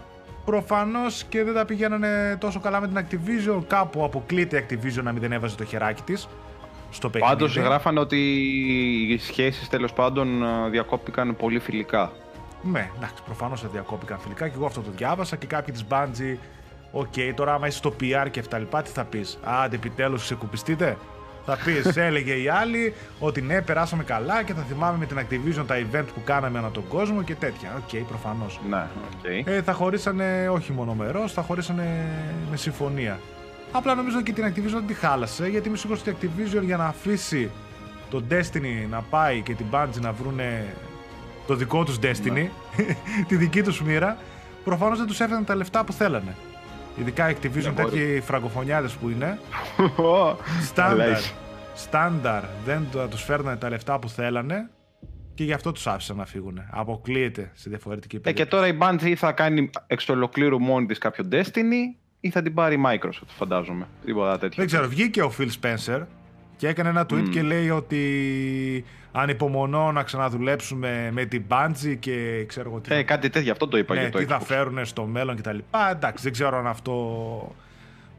[0.45, 3.63] προφανώς και δεν τα πηγαίνανε τόσο καλά με την Activision.
[3.67, 6.29] Κάπου αποκλείται η Activision να μην δεν έβαζε το χεράκι της
[6.91, 7.33] στο παιχνίδι.
[7.35, 8.17] Πάντως γράφανε ότι
[9.09, 12.13] οι σχέσεις τέλος πάντων ε, διακόπηκαν πολύ φιλικά.
[12.63, 16.37] Ναι, εντάξει, προφανώς θα διακόπηκαν φιλικά και εγώ αυτό το διάβασα και κάποιοι της Bungie.
[16.93, 20.97] OK, τώρα άμα είσαι στο PR και αυτά λοιπά, τι θα πεις; Άντε, επιτέλους ξεκουμπιστείτε.
[21.47, 25.65] Θα πεις, έλεγε η άλλη ότι ναι, περάσαμε καλά και θα θυμάμαι με την Activision
[25.67, 27.71] τα event που κάναμε ανά τον κόσμο και τέτοια.
[27.77, 28.61] Οκ, προφανώς.
[28.69, 29.47] Ναι, οκ.
[29.47, 32.07] Ε, θα χωρίσανε όχι μονομερώς, θα χωρίσανε
[32.51, 33.19] με συμφωνία.
[33.73, 36.77] Απλά νομίζω και την Activision δεν τη χάλασε, γιατί είμαι σίγουρος ότι η Activision για
[36.77, 37.51] να αφήσει
[38.11, 40.75] το Destiny να πάει και την Bungie να βρούνε
[41.47, 42.47] το δικό τους Destiny,
[43.29, 44.17] τη δική τους μοίρα,
[44.65, 46.35] προφανώς δεν τους έφεραν τα λεφτά που θέλανε.
[46.97, 47.91] Ειδικά η Activision, μπορεί.
[47.91, 49.39] τέτοιοι φραγκοφωνιάδες που είναι,
[49.97, 51.33] Αλλά στάνταρ, έχει.
[51.75, 54.71] στάνταρ δεν του- τους φέρνανε τα λεφτά που θέλανε
[55.35, 56.61] και γι' αυτό τους άφησαν να φύγουν.
[56.71, 58.49] Αποκλείεται σε διαφορετική Ε, περίπτωση.
[58.49, 62.55] και τώρα η Bungie θα κάνει εξ ολοκλήρου μόνη της κάποιο Destiny ή θα την
[62.55, 63.87] πάρει η Microsoft, φαντάζομαι.
[64.05, 64.57] Τίποτα τέτοιο.
[64.57, 66.03] Δεν ξέρω, βγήκε ο Phil Spencer
[66.61, 72.69] και έκανε ένα tweet και λέει ότι ανυπομονώ να ξαναδουλέψουμε με την Bungie και ξέρω
[72.71, 74.45] εγώ τι, Ε, κάτι τέτοιο, αυτό το είπα ναι, για το τι θα Xbox.
[74.45, 75.59] φέρουν στο μέλλον κτλ.
[75.91, 77.55] Εντάξει, δεν ξέρω αν αυτό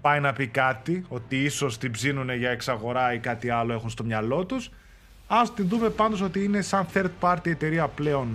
[0.01, 4.03] πάει να πει κάτι, ότι ίσως την ψήνουν για εξαγορά ή κάτι άλλο έχουν στο
[4.03, 4.69] μυαλό τους.
[5.27, 8.27] Ας την δούμε πάντως ότι είναι σαν third party εταιρεία πλέον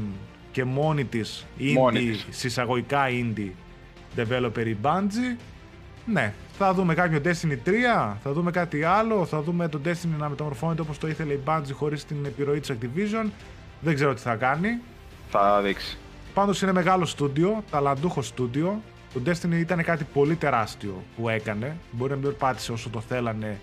[0.52, 2.26] και μόνη της, Μόνη indie, της.
[2.38, 3.50] συσσαγωγικά indie
[4.16, 5.36] developer η Bungie.
[6.06, 7.70] Ναι, θα δούμε κάποιο Destiny 3,
[8.22, 11.72] θα δούμε κάτι άλλο, θα δούμε το Destiny να μεταμορφώνεται όπως το ήθελε η Bungie
[11.72, 13.30] χωρίς την επιρροή της Activision.
[13.80, 14.68] Δεν ξέρω τι θα κάνει.
[15.30, 15.96] Θα δείξει.
[16.34, 18.80] Πάντως είναι μεγάλο στούντιο, ταλαντούχο στούντιο.
[19.14, 21.76] Το Destiny ήταν κάτι πολύ τεράστιο που έκανε.
[21.90, 23.60] Μπορεί να μην πάτησε όσο το θέλανε,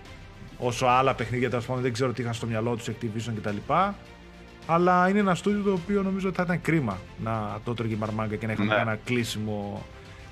[0.58, 1.82] όσο άλλα παιχνίδια τέλος πάντων.
[1.82, 3.74] Δεν ξέρω τι είχαν στο μυαλό τους Activision κτλ.
[4.68, 7.98] Αλλά είναι ένα στούντιο το οποίο νομίζω ότι θα ήταν κρίμα να το τρώγε η
[7.98, 8.82] μαρμάγκα και να είχαμε Ναι.
[8.82, 9.86] ένα κλείσιμο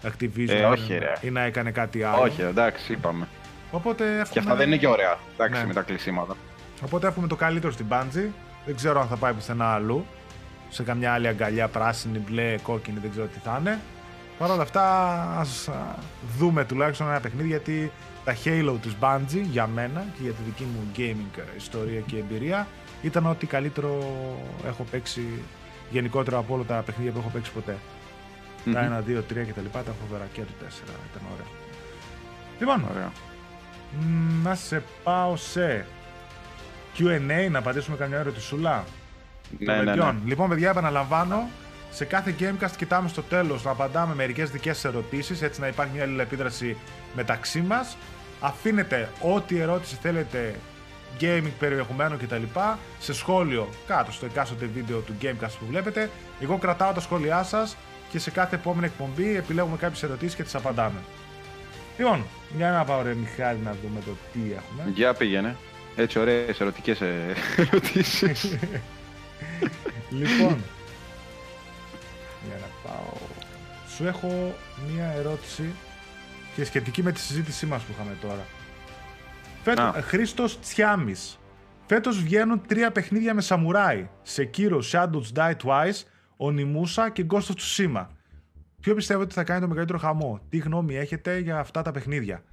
[0.04, 1.14] Activision Ε, όχι, ρε.
[1.22, 2.22] ή να έκανε κάτι άλλο.
[2.22, 3.28] Όχι, εντάξει, είπαμε.
[3.72, 5.18] Οπότε εύχομαι, Και αυτά δεν είναι και ωραία.
[5.34, 5.68] Εντάξει, Ναι.
[5.68, 6.36] με τα κλεισίματα.
[6.86, 8.30] Οπότε εύχομαι το καλύτερο στην Bungie.
[8.66, 10.06] Δεν ξέρω αν θα πάει πουθενά αλλού.
[10.70, 13.80] Σε καμιά άλλη αγκαλιά πράσινη, μπλε, κόκκινη, δεν ξέρω τι θα είναι.
[14.38, 14.84] Παρ' όλα αυτά,
[15.40, 15.96] ας α,
[16.38, 17.92] δούμε τουλάχιστον ένα παιχνίδι γιατί
[18.26, 22.68] τα Halo της Bungie για μένα και για τη δική μου gaming ιστορία και εμπειρία
[23.02, 23.98] ήταν ότι καλύτερο
[24.68, 25.22] έχω παίξει
[25.90, 27.78] γενικότερα από όλα τα παιχνίδια που έχω παίξει ποτέ.
[28.64, 28.74] Μμμ.
[28.74, 29.66] Τα 1, 2, 3 κτλ.
[29.72, 30.66] Τα φοβερά και το 4
[31.12, 31.48] ήταν ωραία.
[32.60, 33.12] Λοιπόν, Ωραία.
[34.00, 35.86] Μ, Να σε πάω σε
[36.98, 38.84] Q&A, να απαντήσουμε καμιά ερωτησούλα.
[39.60, 39.86] Ναι, των ναι, ναι.
[39.86, 40.22] παιδιών.
[40.26, 41.50] Λοιπόν, παιδιά, επαναλαμβάνω.
[41.92, 46.04] Σε κάθε Gamecast κοιτάμε στο τέλος να απαντάμε μερικές δικές ερωτήσεις, έτσι να υπάρχει μια
[46.04, 46.78] αλληλεπίδραση
[47.16, 47.98] μεταξύ μας.
[48.40, 50.56] Αφήνετε ό,τι ερώτηση θέλετε
[51.20, 52.44] gaming περιεχομένου κτλ.
[53.00, 56.10] σε σχόλιο κάτω στο εκάστοτε βίντεο του Gamecast που βλέπετε.
[56.40, 57.78] Εγώ κρατάω τα σχόλιά σας
[58.12, 61.00] και σε κάθε επόμενη εκπομπή επιλέγουμε κάποιες ερωτήσεις και τις απαντάμε.
[61.98, 62.26] Λοιπόν,
[62.58, 64.92] για να πάω ρε Μιχάλη να δούμε το τι έχουμε.
[64.96, 65.56] Για πήγαινε.
[65.96, 68.46] Έτσι ωραίες ερωτικές ε, ερωτήσεις.
[70.10, 70.64] Λοιπόν,
[72.48, 73.14] για να πάω.
[73.96, 74.56] Σου έχω
[74.92, 75.64] μία ερώτηση
[76.56, 78.46] και σχετική με τη συζήτησή μας που είχαμε τώρα.
[79.64, 79.94] Φέτο, Α.
[79.98, 81.40] ε, Χρήστος Τσιάμις.
[81.88, 84.10] Φέτος βγαίνουν τρία παιχνίδια με σαμουράι.
[84.36, 86.02] Sekiro, Shadows Die Twice,
[86.42, 88.08] Onimusa και Ghost of Tsushima.
[88.82, 92.44] Ποιο πιστεύετε ότι θα κάνει το μεγαλύτερο χαμό; Τι γνώμη έχετε για αυτά τα παιχνίδια;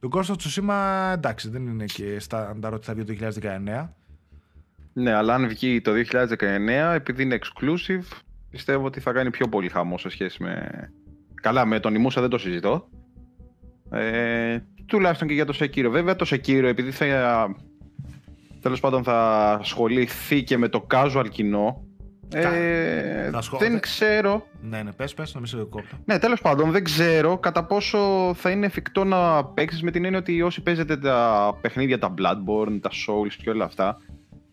[0.00, 3.88] Το Ghost of Tsushima, εντάξει, δεν είναι και στάνταρ ότι θα βγει το 2019.
[4.92, 8.18] ναι, αλλά αν βγει το 2019, επειδή είναι exclusive,
[8.50, 10.68] πιστεύω ότι θα κάνει πιο πολύ χαμό σε σχέση με...
[11.34, 12.88] Καλά, με τον Ιμούσα δεν το συζητώ.
[13.90, 15.88] Ε, τουλάχιστον και για το Sekiro.
[15.90, 17.56] Βέβαια, το Sekiro, επειδή θα...
[18.60, 21.84] Τέλος πάντων θα ασχοληθεί και με το casual κοινό,
[22.34, 25.96] ε, Θα ασχολ- δεν ξέρω Ναι, ναι, πες, πες, να μην σε κόπτω.
[26.04, 27.98] Ναι, τέλος πάντων, δεν ξέρω κατά πόσο
[28.36, 32.78] θα είναι εφικτό να παίξεις με την έννοια ότι όσοι παίζετε τα παιχνίδια, τα Bloodborne,
[32.80, 34.00] τα Souls και όλα αυτά,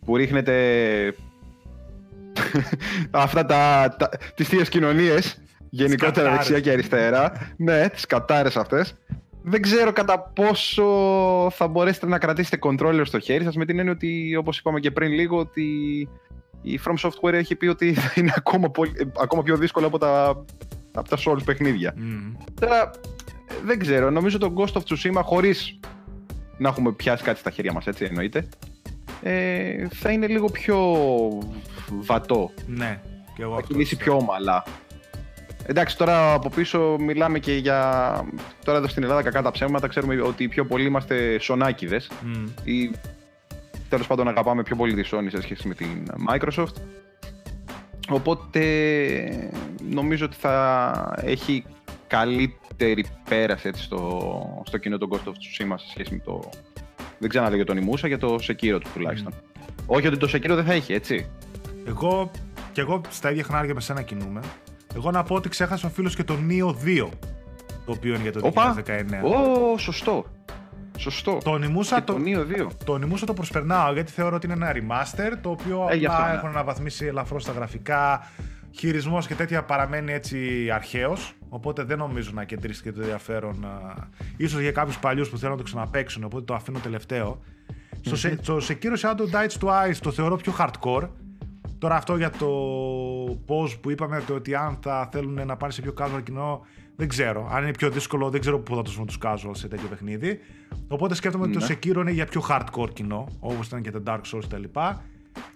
[0.05, 0.53] που ρίχνετε
[3.11, 6.37] αυτά τα, τα, τις θείες κοινωνίες, γενικότερα κατάρες.
[6.37, 8.95] δεξιά και αριστερά, ναι, τις κατάρες αυτές,
[9.43, 10.85] δεν ξέρω κατά πόσο
[11.51, 14.91] θα μπορέσετε να κρατήσετε controller στο χέρι σας με την έννοια ότι, όπως είπαμε και
[14.91, 15.65] πριν λίγο, ότι
[16.61, 20.43] η From Software έχει πει ότι θα είναι ακόμα, πολύ, ακόμα πιο δύσκολο από τα,
[20.93, 21.93] από τα Souls παιχνίδια.
[21.97, 22.33] Μμμ.
[22.59, 22.81] Τώρα
[23.47, 25.79] ε, δεν ξέρω, νομίζω το Ghost of Tsushima χωρίς
[26.57, 28.49] να έχουμε πιάσει κάτι στα χέρια μας, έτσι εννοείται.
[29.21, 30.77] ε, θα είναι λίγο πιο
[32.01, 32.51] βατό.
[32.67, 33.01] Ναι,
[33.35, 34.17] και εγώ Θα αυτό κινήσει πιστεύω.
[34.17, 34.63] πιο ομαλά.
[35.65, 37.79] Εντάξει, τώρα από πίσω μιλάμε και για.
[38.65, 42.11] Τώρα εδώ στην Ελλάδα, κακά τα ψέματα, ξέρουμε ότι πιο πολλοί είμαστε σονάκιδες.
[42.23, 42.45] Μμ.
[42.63, 42.91] Ή
[43.91, 46.75] τέλος πάντων αγαπάμε πιο πολύ τη Sony σε σχέση με την Microsoft.
[48.09, 48.61] Οπότε
[49.89, 51.63] νομίζω ότι θα έχει
[52.07, 56.49] καλύτερη πέραση έτσι, στο, στο κοινό τον Ghost of Tsushima σε σχέση με το.
[57.19, 59.33] Δεν ξέρω να λέω για τον Imusa, για το Sekiro του τουλάχιστον.
[59.85, 61.29] Όχι ότι το Sekiro δεν θα έχει, έτσι.
[61.85, 62.31] Εγώ
[62.71, 64.41] και εγώ στα ίδια χνάρια με σένα κινούμε.
[64.95, 67.09] Εγώ να πω ότι ξέχασα ο φίλος και το Neo 2.
[67.85, 68.49] Το οποίο είναι για το 2019.
[68.49, 68.75] Όπα!
[69.23, 70.25] Ω, σωστό.
[70.97, 71.37] Σωστό.
[71.43, 72.67] Το Onimusa και το, το Neo 2.
[72.85, 76.17] το Onimusa το προσπερνάω γιατί θεωρώ ότι είναι ένα remaster το οποίο Ε, γι' αυτό,
[76.17, 76.37] απλά ναι.
[76.37, 78.27] έχουν αναβαθμίσει ελαφρώς τα γραφικά.
[78.71, 81.33] Χειρισμός και τέτοια παραμένει έτσι αρχαίος.
[81.49, 83.65] Οπότε δεν νομίζω να κεντρήσει το ενδιαφέρον.
[83.65, 86.23] α, ίσως για κάποιους παλιούς που θέλουν να το ξαναπαίξουν.
[86.23, 87.41] Οπότε το αφήνω τελευταίο.
[88.01, 91.07] Στο, σε, στο Sekiro Shadow Die Twice το θεωρώ πιο hardcore.
[91.79, 92.47] Τώρα αυτό για το
[93.45, 96.65] πώ που είπαμε το ότι αν θα θέλουν να πάνε σε πιο casual κοινό,
[97.01, 97.49] δεν ξέρω.
[97.51, 100.39] Αν είναι πιο δύσκολο, δεν ξέρω πού θα του βρουν του casual σε τέτοιο παιχνίδι.
[100.87, 104.21] Οπότε σκέφτομαι ότι το Sekiro είναι για πιο hardcore κοινό, όπως ήταν και τα Dark
[104.33, 104.63] Souls κτλ.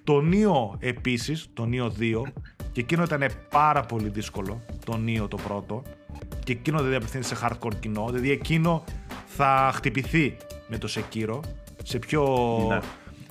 [0.03, 2.21] Το Neo επίσης, το Neo 2,
[2.71, 5.83] και εκείνο ήταν πάρα πολύ δύσκολο, το Neo το πρώτο.
[6.43, 8.83] Και εκείνο δεν απευθύνεται σε hardcore κοινό, δηλαδή εκείνο
[9.25, 10.37] θα χτυπηθεί
[10.67, 11.39] με το Sekiro
[11.83, 12.23] σε πιο,
[12.69, 12.79] Ναι.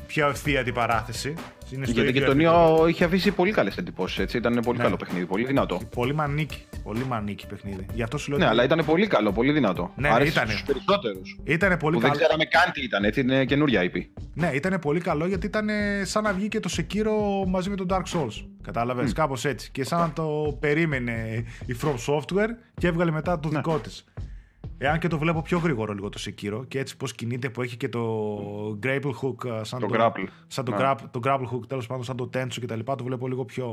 [0.07, 1.35] πιο ευθεία την παράθεση.
[1.71, 2.85] Είναι στο Γιατί και ίδιο το επίπεδο.
[2.85, 4.37] Neo είχε αφήσει πολύ καλές εντυπώσεις, έτσι.
[4.37, 4.85] Ήταν πολύ Ναι.
[4.85, 5.81] καλό παιχνίδι, πολύ δυνατό.
[5.95, 6.65] Πολύ μανίκι.
[6.85, 7.87] Πολύ μανίκι παιχνίδι.
[7.95, 9.93] Γι' αυτό σου λέω Ναι, ότι αλλά ήταν πολύ καλό, πολύ δυνατό.
[9.97, 10.51] Ναι, ναι, Άρεσε ήτανε.
[10.53, 11.39] στους περισσότερους.
[11.45, 12.22] ήταν πολύ Που δεν καλό.
[12.22, 13.20] ξέραμε καν τι ήταν, έτσι.
[13.20, 13.97] Είναι καινούρια IP.
[14.35, 17.76] Ναι, ήταν πολύ καλό γιατί ήταν ε, σαν να βγει και το Sekiro μαζί με
[17.76, 18.45] τον Dark Souls.
[18.62, 19.70] Κατάλαβες, κάπως έτσι.
[19.70, 23.57] Και σαν να το περίμενε η From Software και έβγαλε μετά το Ναι.
[23.57, 24.05] δικό της.
[24.78, 27.76] Εάν και το βλέπω πιο γρήγορο λίγο το Sekiro και έτσι πώς κινείται που έχει
[27.76, 28.28] και το
[28.82, 30.26] Grapple Hook ε, σαν Το grapple.
[30.47, 30.76] Σαν το, Ναι.
[30.80, 33.45] grab, το grapple hook τέλος πάντων, σαν το Tensu και τα λοιπά, το βλέπω λίγο
[33.45, 33.66] πιο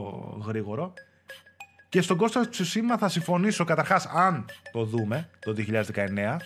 [0.48, 0.94] γρήγορο.
[1.92, 6.38] Και στον Ghost of Tsushima θα συμφωνήσω καταρχάς αν το δούμε το 2019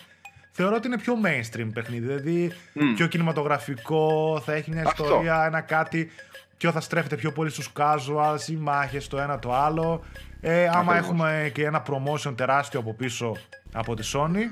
[0.52, 2.52] θεωρώ ότι είναι πιο mainstream παιχνίδι, δηλαδή
[2.96, 5.04] πιο κινηματογραφικό, θα έχει μια Αυτό.
[5.04, 6.12] ιστορία, ένα κάτι
[6.58, 10.04] πιο θα στρέφεται πιο πολύ στους casuals, οι μάχες το ένα το άλλο.
[10.42, 10.98] Ε, άμα Ακριβώς.
[10.98, 13.36] έχουμε και ένα promotion τεράστιο από πίσω
[13.74, 14.44] από τη Sony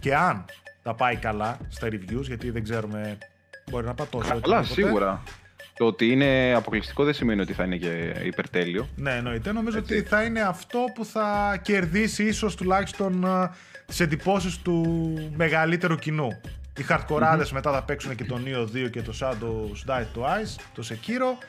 [0.00, 0.44] και αν
[0.82, 3.18] τα πάει καλά στα reviews, γιατί δεν ξέρουμε,
[3.70, 4.28] μπορεί να πατώσει.
[4.28, 4.82] Καλά, οτιδήποτε.
[4.82, 5.22] σίγουρα.
[5.76, 8.88] Το ότι είναι αποκλειστικό δεν σημαίνει ότι θα είναι και υπερτέλειο.
[8.96, 9.52] Ναι, εννοείται.
[9.52, 9.96] Νομίζω Έτσι.
[9.96, 13.50] ότι θα είναι αυτό που θα κερδίσει ίσως τουλάχιστον ε,
[13.86, 14.82] τις εντυπώσεις του
[15.36, 16.40] μεγαλύτερου κοινού.
[16.78, 20.82] Οι χαρτκοράδες μετά θα παίξουν και το Neo 2 και το Shadows Die Twice, το
[20.88, 21.44] Sekiro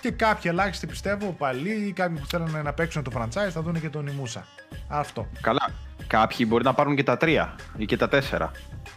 [0.00, 3.80] και κάποιοι ελάχιστοι πιστεύω παλιοί ή κάποιοι που θέλουν να παίξουν το franchise θα δουν
[3.80, 4.42] και τον Imusa.
[4.88, 5.28] Αυτό.
[5.40, 5.70] Καλά.
[6.06, 8.50] Κάποιοι μπορεί να πάρουν και τα τρία ή και τα τέσσερα.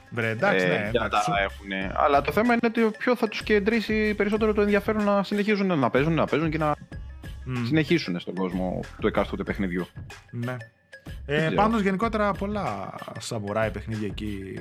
[0.09, 1.29] Βρε, εντάξει, ε, ναι, για να εντάξει.
[1.31, 1.95] τα έχουν.
[1.95, 5.89] Αλλά το θέμα είναι ότι ποιο θα τους κεντρήσει περισσότερο το ενδιαφέρον να συνεχίζουν να
[5.89, 6.75] παίζουν, να παίζουν και να
[7.45, 9.87] Μμ, συνεχίσουν στον κόσμο του εκάστοτε παιχνιδιού.
[10.31, 10.57] ναι.
[11.25, 11.53] Ε, ξέρω.
[11.55, 14.53] πάντως γενικότερα πολλά σαμουράι παιχνίδια εκεί.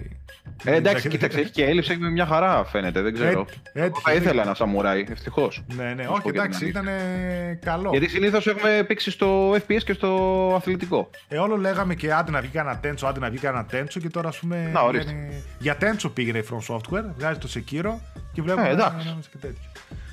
[0.65, 3.41] Ε, εντάξει, κοίταξε, έχει και έλλειψη, έχει μια χαρά φαίνεται, δεν ξέρω.
[3.41, 5.65] Έτ- έτυχε, θα ήθελα ένα σαμουράι, ευτυχώς.
[5.77, 6.81] Ναι, ναι, Να σου όχι πω και την εντάξει, αλήθεια.
[6.81, 7.91] ήταν καλό.
[7.91, 11.11] Γιατί συνήθως έχουμε πήξει στο FPS και στο αθλητικό.
[11.29, 14.09] Ε, όλο λέγαμε και άντε να βγει κανένα τέντσο, άντε να βγει κανένα τέντσο και
[14.09, 14.71] τώρα ας πούμε.
[14.73, 15.11] Να, ορίστε.
[15.13, 17.93] βγαίνει- Για τέντσο πήγαινε η From Software, βγάζει το Sekiro
[18.33, 18.69] και βλέπουμε.
[18.69, 18.97] Ε, εντάξει.
[19.01, 19.71] ένα- ένα και τέτοιο.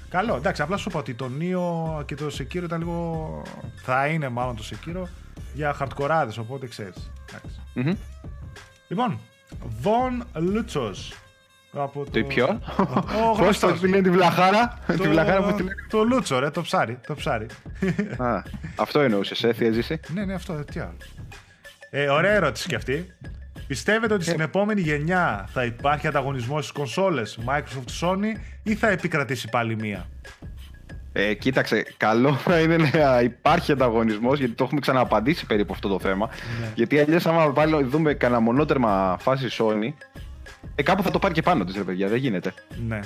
[0.10, 3.42] Καλό, εντάξει, απλά σου είπα ότι το Neo και το Sekiro ήταν λίγο.
[3.76, 5.04] θα είναι μάλλον το Sekiro
[5.54, 7.12] για χαρτκοράδες, οπότε ξέρεις.
[7.74, 7.94] Μμμ.
[8.88, 9.20] Λοιπόν,
[9.84, 11.14] Von Lutzos.
[11.74, 12.12] Από το...
[12.12, 12.84] Το ποιο; Ο
[13.38, 13.80] Πώ γνωστός.
[13.80, 14.80] τη λένε τη βλαχάρα.
[14.88, 15.76] Το- Τη βλαχάρα πώ τη λένε.
[15.90, 17.00] Το Λούτσο, ρε, το ψάρι.
[17.08, 17.46] Το ψάρι.
[18.18, 18.42] Α,
[18.76, 20.00] Αυτό εννοούσες, ε, θεία ζήση.
[20.14, 20.98] Ναι, ναι, αυτό, τι άλλο.
[21.90, 23.14] Ε, ωραία ερώτηση και αυτή.
[23.68, 24.30] Πιστεύετε ότι Ε.
[24.30, 30.10] στην επόμενη γενιά θα υπάρχει ανταγωνισμός στις κονσόλες Microsoft Sony ή θα επικρατήσει πάλι μία;
[31.14, 36.00] Ε, κοίταξε, καλό θα είναι να υπάρχει ανταγωνισμός, γιατί το έχουμε ξανααπαντήσει περίπου αυτό το
[36.00, 36.30] θέμα.
[36.62, 36.72] Ναι.
[36.76, 39.94] Γιατί αλλιώς, άμα πάλι δούμε κανένα μονότερμα φάση Sony,
[40.76, 42.54] ε, κάπου θα το πάρει και πάνω της, ρε παιδιά, δεν γίνεται.
[42.88, 43.00] Ναι.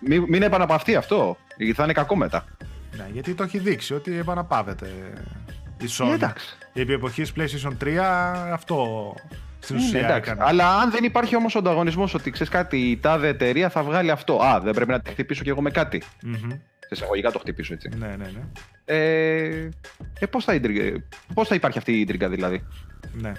[0.00, 2.44] Μην, μην επαναπαυθεί αυτό, γιατί θα είναι κακό μετά.
[2.96, 4.86] ναι, γιατί το έχει δείξει ότι επαναπάβεται
[5.80, 6.10] η Sony.
[6.10, 6.56] Ε, εντάξει.
[6.72, 7.96] Επί εποχής PlayStation 3
[8.52, 9.14] αυτό
[9.58, 10.16] στην Ναι, ουσία εντάξει.
[10.30, 10.42] έκανε.
[10.44, 14.10] Αλλά αν δεν υπάρχει όμως ο ανταγωνισμός ότι ξέρεις κάτι, η τάδε εταιρεία θα βγάλει
[14.10, 14.42] αυτό.
[14.42, 16.02] Α, δεν πρέπει να τη χτυπήσω κι εγώ με κάτι.
[16.22, 16.50] Μμμ.
[16.88, 17.88] Σε εισαγωγικά το χτυπήσω έτσι.
[17.98, 18.40] Ναι, ναι, ναι.
[18.84, 19.68] Ε,
[20.20, 21.02] ε, πώς, θα ίντριγε-
[21.34, 22.64] πώς θα υπάρχει αυτή η ίντριγκα δηλαδή;
[23.12, 23.32] Ναι.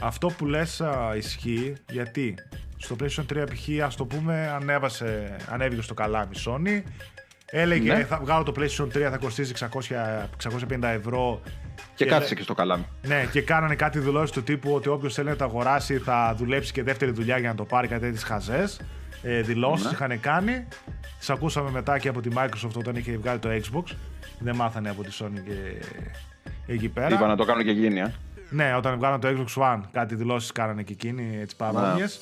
[0.00, 2.34] Αυτό που λες α, ισχύει γιατί
[2.76, 3.84] στο PlayStation 3 π.χ.
[3.84, 6.82] ας το πούμε ανέβασε, ανέβηκε στο καλάμι η Sony
[7.46, 8.04] έλεγε Ναι.
[8.04, 11.50] θα βγάλω το PlayStation 3 θα κοστίζει 600, 650 ευρώ Και
[11.94, 12.86] Και κάθισε λέ- και στο καλάμι.
[13.06, 16.72] ναι, και κάνανε κάτι δηλώσεις του τύπου ότι όποιος θέλει να το αγοράσει θα δουλέψει
[16.72, 18.80] και δεύτερη δουλειά για να το πάρει κάτι τέτοιες χαζές.
[19.22, 19.90] Ε, δηλώσεις Ναι.
[19.92, 20.64] είχαν κάνει.
[21.18, 23.94] Τις ακούσαμε μετά και από τη Microsoft όταν είχε βγάλει το Xbox.
[24.38, 27.14] Δεν μάθανε από τη Sony και εκεί πέρα.
[27.14, 28.14] Είπα να το κάνω και γίνει, ε.
[28.50, 32.20] Ναι, όταν βγάλαν το Xbox One, κάτι δηλώσεις κάνανε και εκείνοι, έτσι παρόμοιες.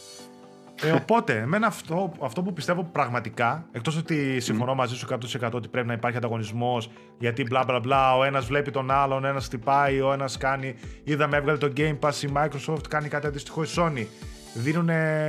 [0.82, 5.68] Ε, οπότε, εμένα αυτό, αυτό που πιστεύω πραγματικά, εκτός ότι συμφωνώ μαζί σου 100% ότι
[5.68, 9.44] πρέπει να υπάρχει ανταγωνισμός, γιατί μπλα μπλα μπλα, ο ένας βλέπει τον άλλον, ο ένας
[9.44, 10.74] χτυπάει, ο ένας κάνει.
[11.04, 14.06] Είδαμε, έβγαλε το Game Pass η Microsoft, κάνει κάτι αντίστοιχο η Sony.
[14.54, 14.86] Δίνουν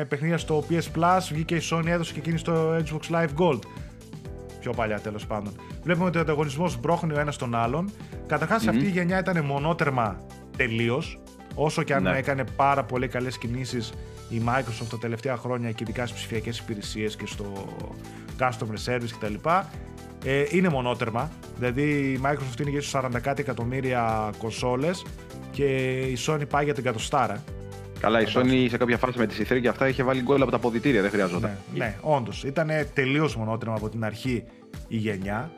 [0.07, 3.59] παιχνίδια στο PS Plus, βγήκε η Sony, έδωσε και εκείνη στο Xbox Live Gold.
[4.59, 5.53] Πιο παλιά τέλος πάντων.
[5.83, 7.89] Βλέπουμε ότι ο ανταγωνισμός μπρώχνει ο ένας τον άλλον.
[8.27, 10.25] Καταρχάς, αυτή η γενιά ήταν μονότερμα
[10.57, 11.19] τελείως.
[11.55, 12.17] Όσο και αν Ναι.
[12.17, 13.93] έκανε πάρα πολύ καλές κινήσεις
[14.29, 17.53] η Microsoft τα τελευταία χρόνια και ειδικά στις ψηφιακές υπηρεσίες και στο
[18.39, 19.33] customer service κτλ.
[20.25, 21.31] Ε, είναι μονότερμα.
[21.57, 25.05] Δηλαδή η Microsoft είναι γύρω στου 40 κάτι εκατομμύρια κονσόλες
[25.51, 25.65] και
[26.01, 27.43] η Sony πάει για την κατοστάρα.
[28.01, 30.51] Καλά, η Sony σε κάποια φάση με τη C3 και αυτά είχε βάλει γκολ από
[30.51, 31.57] τα ποδητήρια, δεν χρειαζόταν.
[31.73, 32.43] Ναι, ναι όντως.
[32.43, 34.43] Ήταν τελείως μονότερμα από την αρχή
[34.87, 35.51] η γενιά.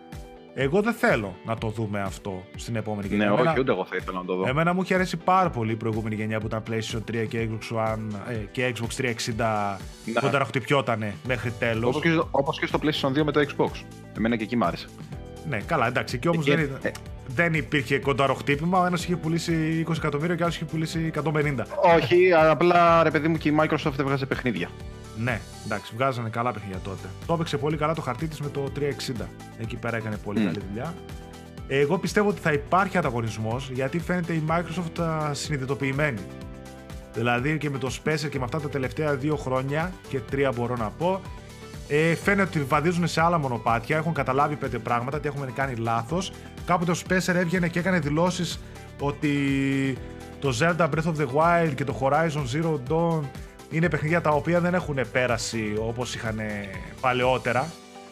[0.55, 3.25] Εγώ δεν θέλω να το δούμε αυτό στην επόμενη γενιά.
[3.25, 4.47] Ναι, Εμένα- όχι, ούτε εγώ θα ήθελα να το δω.
[4.47, 7.77] Εμένα μου είχε αρέσει πάρα πολύ η προηγούμενη γενιά που ήταν PlayStation 3 και Xbox
[7.77, 10.13] One ε, και Xbox 360 Ναι.
[10.13, 11.89] που κονταραχτυπιότανε μέχρι τέλος.
[11.89, 13.69] Όπως και, στο- όπως και στο PlayStation 2 με το Xbox.
[14.17, 14.87] Εμένα και εκεί μ' άρεσε.
[15.49, 16.17] Ναι, καλά, εντάξει.
[16.17, 16.91] Και όμως Εκεί- δεν, ήταν- ε.
[17.27, 18.79] Δεν υπήρχε κονταροχτύπημα.
[18.79, 21.63] Ο ένας είχε πουλήσει 20 εκατομμύρια και ο άλλος είχε πουλήσει 150.
[22.01, 24.69] όχι, απλά ρε παιδί μου και η Microsoft έβγαζε παιχνίδια.
[25.17, 27.07] Ναι, εντάξει, βγάζανε καλά παιχνίδια τότε.
[27.25, 28.63] Το έπαιξε πολύ καλά το χαρτί της με το
[29.19, 29.25] 360.
[29.57, 30.45] Εκεί πέρα έκανε πολύ Μμ.
[30.45, 30.93] καλή δουλειά.
[31.67, 36.19] Εγώ πιστεύω ότι θα υπάρχει ανταγωνισμός γιατί φαίνεται η Microsoft α, συνειδητοποιημένη.
[37.13, 40.75] Δηλαδή και με το Spacer και με αυτά τα τελευταία δύο χρόνια και τρία μπορώ
[40.75, 41.21] να πω,
[41.87, 43.97] ε, φαίνεται ότι βαδίζουν σε άλλα μονοπάτια.
[43.97, 46.31] Έχουν καταλάβει πέντε πράγματα, τι έχουμε κάνει λάθος.
[46.65, 48.59] Κάποτε ο Spacer έβγαινε και έκανε δηλώσεις
[48.99, 49.33] ότι
[50.39, 53.21] το Zelda Breath of the Wild και το Horizon Zero Dawn
[53.69, 56.39] είναι παιχνίδια τα οποία δεν έχουν πέρασει όπως είχαν
[57.01, 57.71] παλαιότερα,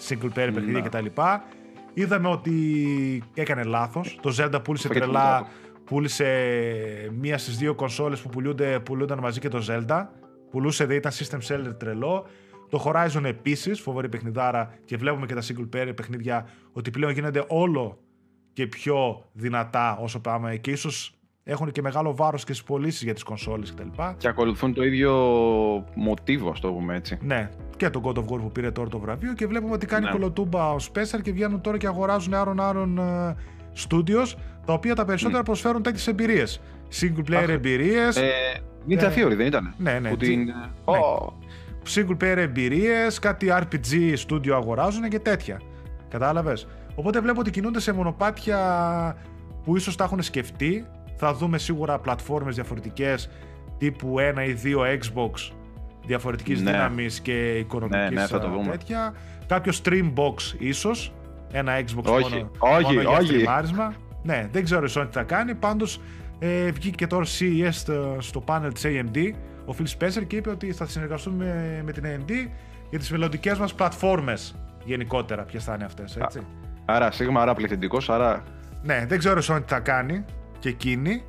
[0.09, 0.81] single player παιχνίδια Ναι.
[0.81, 1.05] κτλ.
[1.93, 2.53] Είδαμε ότι
[3.33, 4.19] έκανε λάθος.
[4.21, 5.47] Το Zelda πούλησε Φάγε το τρελά, μουντάκο.
[5.85, 6.25] πούλησε
[7.19, 10.05] μία στις δύο κονσόλες που πουλούνται, πουλούνταν μαζί και το Zelda.
[10.51, 12.25] Πουλούσε, δεν ήταν system seller τρελό.
[12.71, 17.43] Το Horizon επίσης, φοβερή παιχνιδάρα και βλέπουμε και τα single player παιχνίδια ότι πλέον γίνονται
[17.47, 17.97] όλο
[18.53, 21.13] και πιο δυνατά όσο πάμε και ίσως
[21.43, 23.87] έχουν και μεγάλο βάρος και στις πωλήσεις για τις κονσόλες κτλ.
[24.17, 25.11] Και ακολουθούν το ίδιο
[25.95, 27.17] μοτίβο, ας το πούμε έτσι.
[27.21, 30.05] Ναι, και το God of War που πήρε τώρα το βραβείο και βλέπουμε ότι κάνει
[30.05, 30.11] Ναι.
[30.11, 33.35] κολοτούμπα ο Spencer και βγαίνουν τώρα και αγοράζουν άρον-άρον ε,
[33.89, 34.33] studios
[34.65, 36.61] τα οποία τα περισσότερα προσφέρουν τέτοιες εμπειρίες.
[37.01, 38.29] Single player Αχ, εμπειρίες, Ε,
[38.89, 39.73] Ninja Ε, Theory δεν ήταν.
[39.77, 40.49] ναι, ναι, Που τσι- την...
[40.85, 40.93] Ω,
[41.95, 45.61] single player εμπειρίες, κάτι RPG studio αγοράζουν και τέτοια.
[46.09, 48.57] Κατάλαβες; Οπότε βλέπω ότι κινούνται σε μονοπάτια
[49.63, 50.85] που ίσως τα έχουν σκεφτεί.
[51.15, 53.29] Θα δούμε σίγουρα πλατφόρμες διαφορετικές
[53.77, 55.51] τύπου ένα ή δύο Xbox
[56.05, 56.71] διαφορετικής Ναι.
[56.71, 58.71] δύναμης και οικονομικής Ναι, ναι, θα το α, δούμε.
[58.71, 59.13] τέτοια.
[59.47, 61.13] Κάποιος stream box ίσως.
[61.51, 63.25] Ένα Xbox Όχι, μόνο, όχι, μόνο για όχι.
[63.27, 63.93] στριμάρισμα.
[64.23, 65.55] Ναι, δεν ξέρω η Sony τι θα κάνει.
[65.55, 66.01] Πάντως
[66.39, 69.17] ε, βγήκε και τώρα CES στο, στο panel της AMD
[69.65, 72.31] ο Phil Spencer και είπε ότι θα συνεργαστούμε με, με την AMD
[72.89, 74.55] για τις μελλοντικές μας πλατφόρμες
[74.85, 76.39] γενικότερα ποιες θα είναι αυτές, έτσι;
[76.85, 78.43] Άρα σίγμα, άρα πληθυντικός, άρα.
[78.83, 80.25] Ναι, δεν ξέρω η Sony τι θα κάνει
[80.59, 81.23] και εκείνη.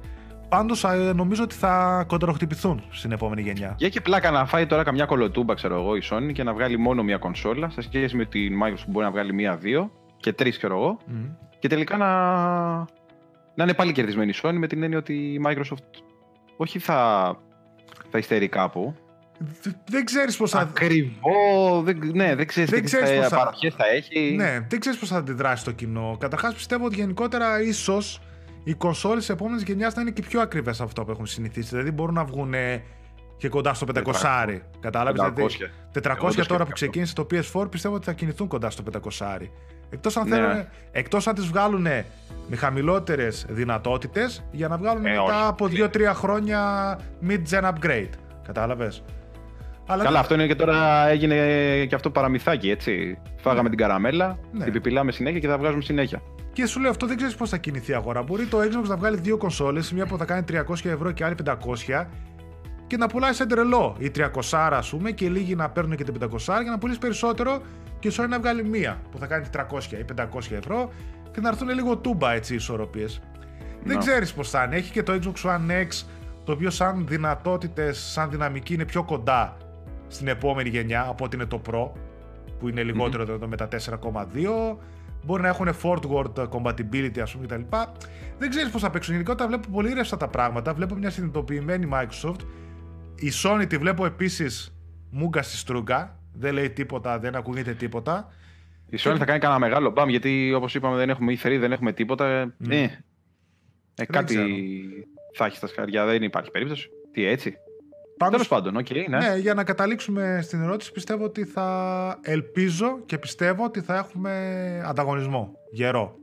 [0.48, 3.74] Πάντως ε, νομίζω ότι θα κοντροχτυπηθούν στην επόμενη γενιά.
[3.76, 6.78] Για έχει πλάκα να φάει τώρα καμιά κολοτούμπα, ξέρω εγώ, η Sony και να βγάλει
[6.78, 10.56] μόνο μία κονσόλα σε σχέση με την Microsoft που μπορεί να βγάλει μία-δύο και τρεις,
[10.56, 10.98] ξέρω εγώ.
[11.06, 11.24] Μμ.
[11.58, 12.08] Και τελικά να,
[13.54, 16.02] να είναι πάλι κερδισμένη η Sony με την έννοια ότι η Microsoft
[16.56, 17.36] όχι θα,
[18.12, 18.94] θα υστερεί κάπου.
[19.62, 20.58] Δε- Δεν ξέρεις πώς θα...
[20.60, 24.34] Ακριβό, δεν, ναι, δεν ξέρεις Δεν τι ξέρεις θα, πώς θα- παροχές θα έχει.
[24.36, 26.16] Ναι, δεν ξέρεις πώς θα αντιδράσει το κοινό.
[26.20, 28.20] Καταρχάς, πιστεύω ότι γενικότερα ίσως
[28.64, 31.68] οι κονσόλες της επόμενης γενιάς θα είναι και πιο ακριβές από αυτό που έχουν συνηθίσει.
[31.68, 32.54] Δηλαδή μπορούν να βγουν
[33.36, 34.60] και κοντά στο 500.
[34.80, 35.20] Κατάλαβες.
[35.20, 35.32] 500.
[35.36, 35.46] Δηλαδή,
[35.92, 36.74] 400 Εγώ το τώρα σκέφτηκα που αυτό.
[36.74, 39.50] ξεκίνησε το PS4 πιστεύω ότι θα κινηθούν κοντά στο 500.
[39.92, 40.34] Εκτός αν, Ναι.
[40.36, 41.82] θέλουν, εκτός αν τις βγάλουν
[42.48, 45.32] με χαμηλότερες δυνατότητες για να βγάλουν Ε, μετά όχι.
[45.48, 46.60] από 2-3 χρόνια
[47.28, 48.08] mid-gen upgrade.
[48.46, 49.02] Κατάλαβες;
[49.86, 51.36] Αλλά Καλά, αυτό είναι και τώρα έγινε
[51.88, 53.18] και αυτό παραμυθάκι, έτσι.
[53.36, 54.64] Φάγαμε την καραμέλα, Ναι.
[54.64, 56.22] την πιπιλάμε συνέχεια και θα βγάζουμε συνέχεια.
[56.52, 58.22] Και σου λέω αυτό δεν ξέρεις πώς θα κινηθεί η αγορά.
[58.22, 61.34] Μπορεί το Xbox να βγάλει δύο κονσόλες, μία που θα κάνει 300 ευρώ και άλλη
[61.34, 62.08] 500
[62.86, 66.14] και να πουλάει σε τρελό η 300 ας πούμε και λίγοι να παίρνουν και την
[66.14, 67.62] 500 για να πουλήσεις περισσότερο
[68.02, 70.92] και η Sony να βγάλει μία που θα κάνει 300 ή 500 ευρώ
[71.32, 73.20] και να έρθουν λίγο τούμπα έτσι οι ισορροπίες.
[73.84, 74.00] Δεν Να.
[74.00, 74.76] ξέρεις πώς θα είναι.
[74.76, 76.06] Έχει και το Xbox One X
[76.44, 79.56] το οποίο σαν δυνατότητες, σαν δυναμική είναι πιο κοντά
[80.08, 81.90] στην επόμενη γενιά από ότι είναι το Pro
[82.58, 84.76] που είναι λιγότερο mm με τα 4,2
[85.24, 87.76] μπορεί να έχουν forward compatibility ας πούμε κτλ.
[88.38, 89.12] Δεν ξέρεις πώς θα παίξουν.
[89.12, 90.74] Γενικότερα βλέπω πολύ ρεύστα τα πράγματα.
[90.74, 92.40] Βλέπω μια συνειδητοποιημένη Microsoft.
[93.14, 94.74] Η Sony τη βλέπω επίσης
[95.10, 96.16] μούγκα στη στρούγκα.
[96.32, 98.32] Δεν λέει τίποτα, δεν ακούγεται τίποτα.
[98.90, 101.92] Η Sony θα κάνει κανένα μεγάλο μπαμ γιατί όπως είπαμε δεν έχουμε E3, δεν έχουμε
[101.92, 102.26] τίποτα.
[102.68, 103.00] Ε,
[103.94, 104.46] ε, κάτι ξέρω.
[105.34, 106.90] θα έχει στα σκαριά, δεν υπάρχει περίπτωση.
[107.12, 107.56] Τι έτσι.
[108.16, 109.18] Πάντως, Τέλος πάντων, οκ, ναι.
[109.18, 114.32] ναι, για να καταλήξουμε στην ερώτηση, πιστεύω ότι θα ελπίζω και πιστεύω ότι θα έχουμε
[114.86, 115.52] ανταγωνισμό.
[115.70, 116.16] Γερό.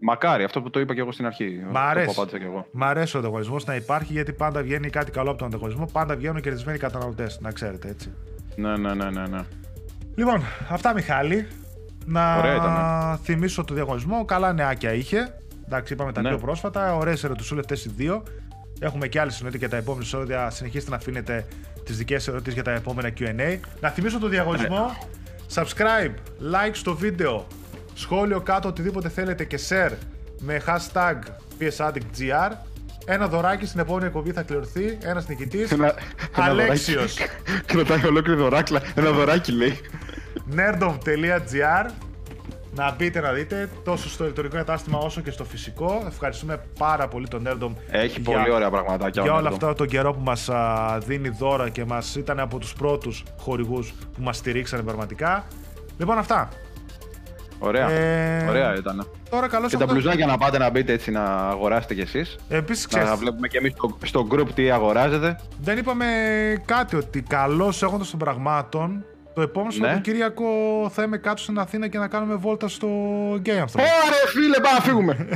[0.00, 1.60] Μακάρι, αυτό που το είπα και εγώ στην αρχή.
[1.64, 2.06] Μ' αυτό αρέσει.
[2.06, 2.66] που απάντησα και εγώ.
[2.72, 5.88] Μ' αρέσει ο ανταγωνισμός να υπάρχει γιατί πάντα βγαίνει κάτι καλό από τον ανταγωνισμό.
[5.92, 8.12] Πάντα βγαίνουν κερδισμένοι καταναλωτές, να ξέρετε έτσι.
[8.56, 9.26] Ναι, ναι, ναι, ναι.
[9.26, 9.40] ναι.
[10.14, 11.46] Λοιπόν, αυτά Μιχάλη.
[12.06, 13.18] Να Ωραία ήταν.
[13.22, 14.24] θυμίσω το διαγωνισμό.
[14.24, 15.34] Καλά νεάκια είχε.
[15.66, 16.28] Εντάξει, είπαμε τα Ναι.
[16.28, 16.94] πιο πρόσφατα.
[16.96, 18.22] Ωραίες ερωτησούλες οι δύο.
[18.80, 20.50] Έχουμε και άλλε εννοείται για τα επόμενα επεισόδια.
[20.50, 21.46] Συνεχίστε να αφήνετε
[21.84, 23.58] τις δικές ερωτήσεις για τα επόμενα QA.
[23.80, 24.96] Να θυμίσω το διαγωνισμό.
[25.54, 26.14] Subscribe,
[26.52, 27.46] like στο βίντεο,
[27.94, 29.92] σχόλιο κάτω, οτιδήποτε θέλετε και share
[30.40, 31.14] με hashtag
[31.60, 32.50] PSAddictGR.
[33.08, 34.98] Ένα δωράκι στην επόμενη εκπομπή θα κληρωθεί.
[35.02, 35.70] Ένας νικητής.
[35.70, 35.94] Ένα-
[36.36, 37.14] ένα Αλέξιος.
[37.14, 37.32] δωράκι.
[37.72, 38.82] Κρατάει ολόκληρη δωράκλα.
[38.94, 39.80] Ένα δωράκι λέει.
[40.56, 41.90] nerdom.gr
[42.74, 46.04] να μπείτε να δείτε τόσο στο ηλεκτρονικό κατάστημα όσο και στο φυσικό.
[46.06, 49.22] Ευχαριστούμε πάρα πολύ τον Nerdom Έχει για, πολύ ωραία πραγματάκια.
[49.22, 49.52] για ο όλο Nerdom.
[49.52, 53.90] αυτό τον καιρό που μας α, δίνει δώρα και μας ήταν από τους πρώτους χορηγούς
[53.90, 55.46] που μας στηρίξανε πραγματικά.
[55.98, 56.48] Λοιπόν αυτά.
[57.58, 57.90] Ωραία.
[57.90, 59.06] Ε, Ωραία ήταν.
[59.30, 62.36] Τώρα καλώς Και τα μπλουζάκια να πάτε να μπείτε έτσι να αγοράσετε κι εσείς.
[62.48, 65.40] Επίσης ξέρεις, Να βλέπουμε κι εμείς στο, στο group τι αγοράζετε.
[65.60, 66.06] δεν είπαμε
[66.64, 69.04] κάτι ότι καλώς έχοντας των πραγμάτων
[69.34, 69.86] το επόμενο Ναι.
[69.86, 70.44] Σαββατοκύριακο
[70.90, 72.88] θα είμαι κάτω στην Αθήνα και να κάνουμε βόλτα στο
[73.44, 73.74] Game Thrones.
[73.74, 75.16] Ωραία φίλε, πάμε να φύγουμε.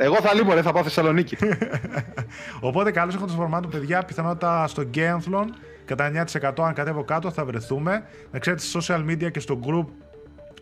[0.00, 1.36] Εγώ θα λείπω, ρε, θα πάω Θεσσαλονίκη.
[2.60, 4.02] Οπότε καλώς έχω το φορμάτο, παιδιά.
[4.04, 5.44] Πιθανότητα στο Gameathlon
[5.84, 8.02] κατά 9% αν κατέβω κάτω θα βρεθούμε.
[8.30, 9.86] Να ξέρετε, στα social media και στο group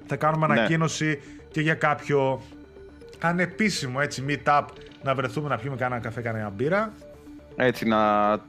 [0.07, 0.53] θα κάνουμε Ναι.
[0.53, 2.43] ανακοίνωση και για κάποιο
[3.21, 4.63] ανεπίσημο έτσι meet-up
[5.03, 6.93] να βρεθούμε να πιούμε κανένα καφέ, κανένα μπύρα.
[7.57, 7.99] Έτσι να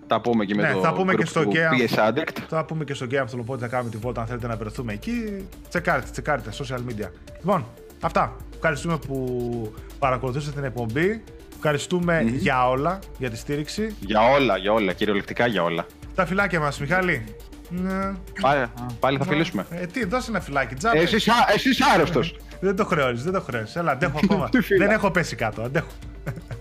[0.07, 1.91] τα πούμε και με Ναι, το θα πούμε group και στο του Game.
[1.97, 2.37] PS Addict.
[2.47, 5.47] Θα πούμε και στο Gameathlon, οπότε θα κάνουμε τη βόλτα αν θέλετε να βρεθούμε εκεί.
[5.69, 7.09] Τσεκάρετε, τσεκάρετε, social media.
[7.39, 7.65] Λοιπόν,
[8.01, 8.35] αυτά.
[8.55, 11.23] Ευχαριστούμε που παρακολουθήσατε την εκπομπή.
[11.55, 13.95] Ευχαριστούμε για όλα, για τη στήριξη.
[13.99, 15.85] Για όλα, για όλα, κυριολεκτικά για όλα.
[16.15, 17.23] Τα φυλάκια μας, Μιχάλη.
[17.69, 18.11] Ναι.
[18.41, 18.65] Πάλι,
[18.99, 19.65] πάλι θα φιλήσουμε.
[19.69, 20.97] Ε, τι, δώσε ένα φυλάκι, τζάμπε.
[20.99, 21.15] Εσύ
[21.53, 22.35] εσείς άρρωστος.
[22.59, 23.75] Δεν το χρεώνεις, δεν το χρεώνεις.
[23.75, 24.49] Έλα, αντέχω ακόμα.
[24.49, 24.85] Τι φυλά.
[24.85, 25.87] δεν έχω πέσει κάτω, αντέχω.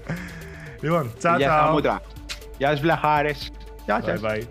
[0.82, 1.74] λοιπόν, τσάου, Γεια τσάου.
[1.74, 2.00] χαρά.
[2.58, 3.50] Γεια σας βλαχάρες.
[3.84, 4.20] Γεια σας.
[4.20, 4.42] Bye bye.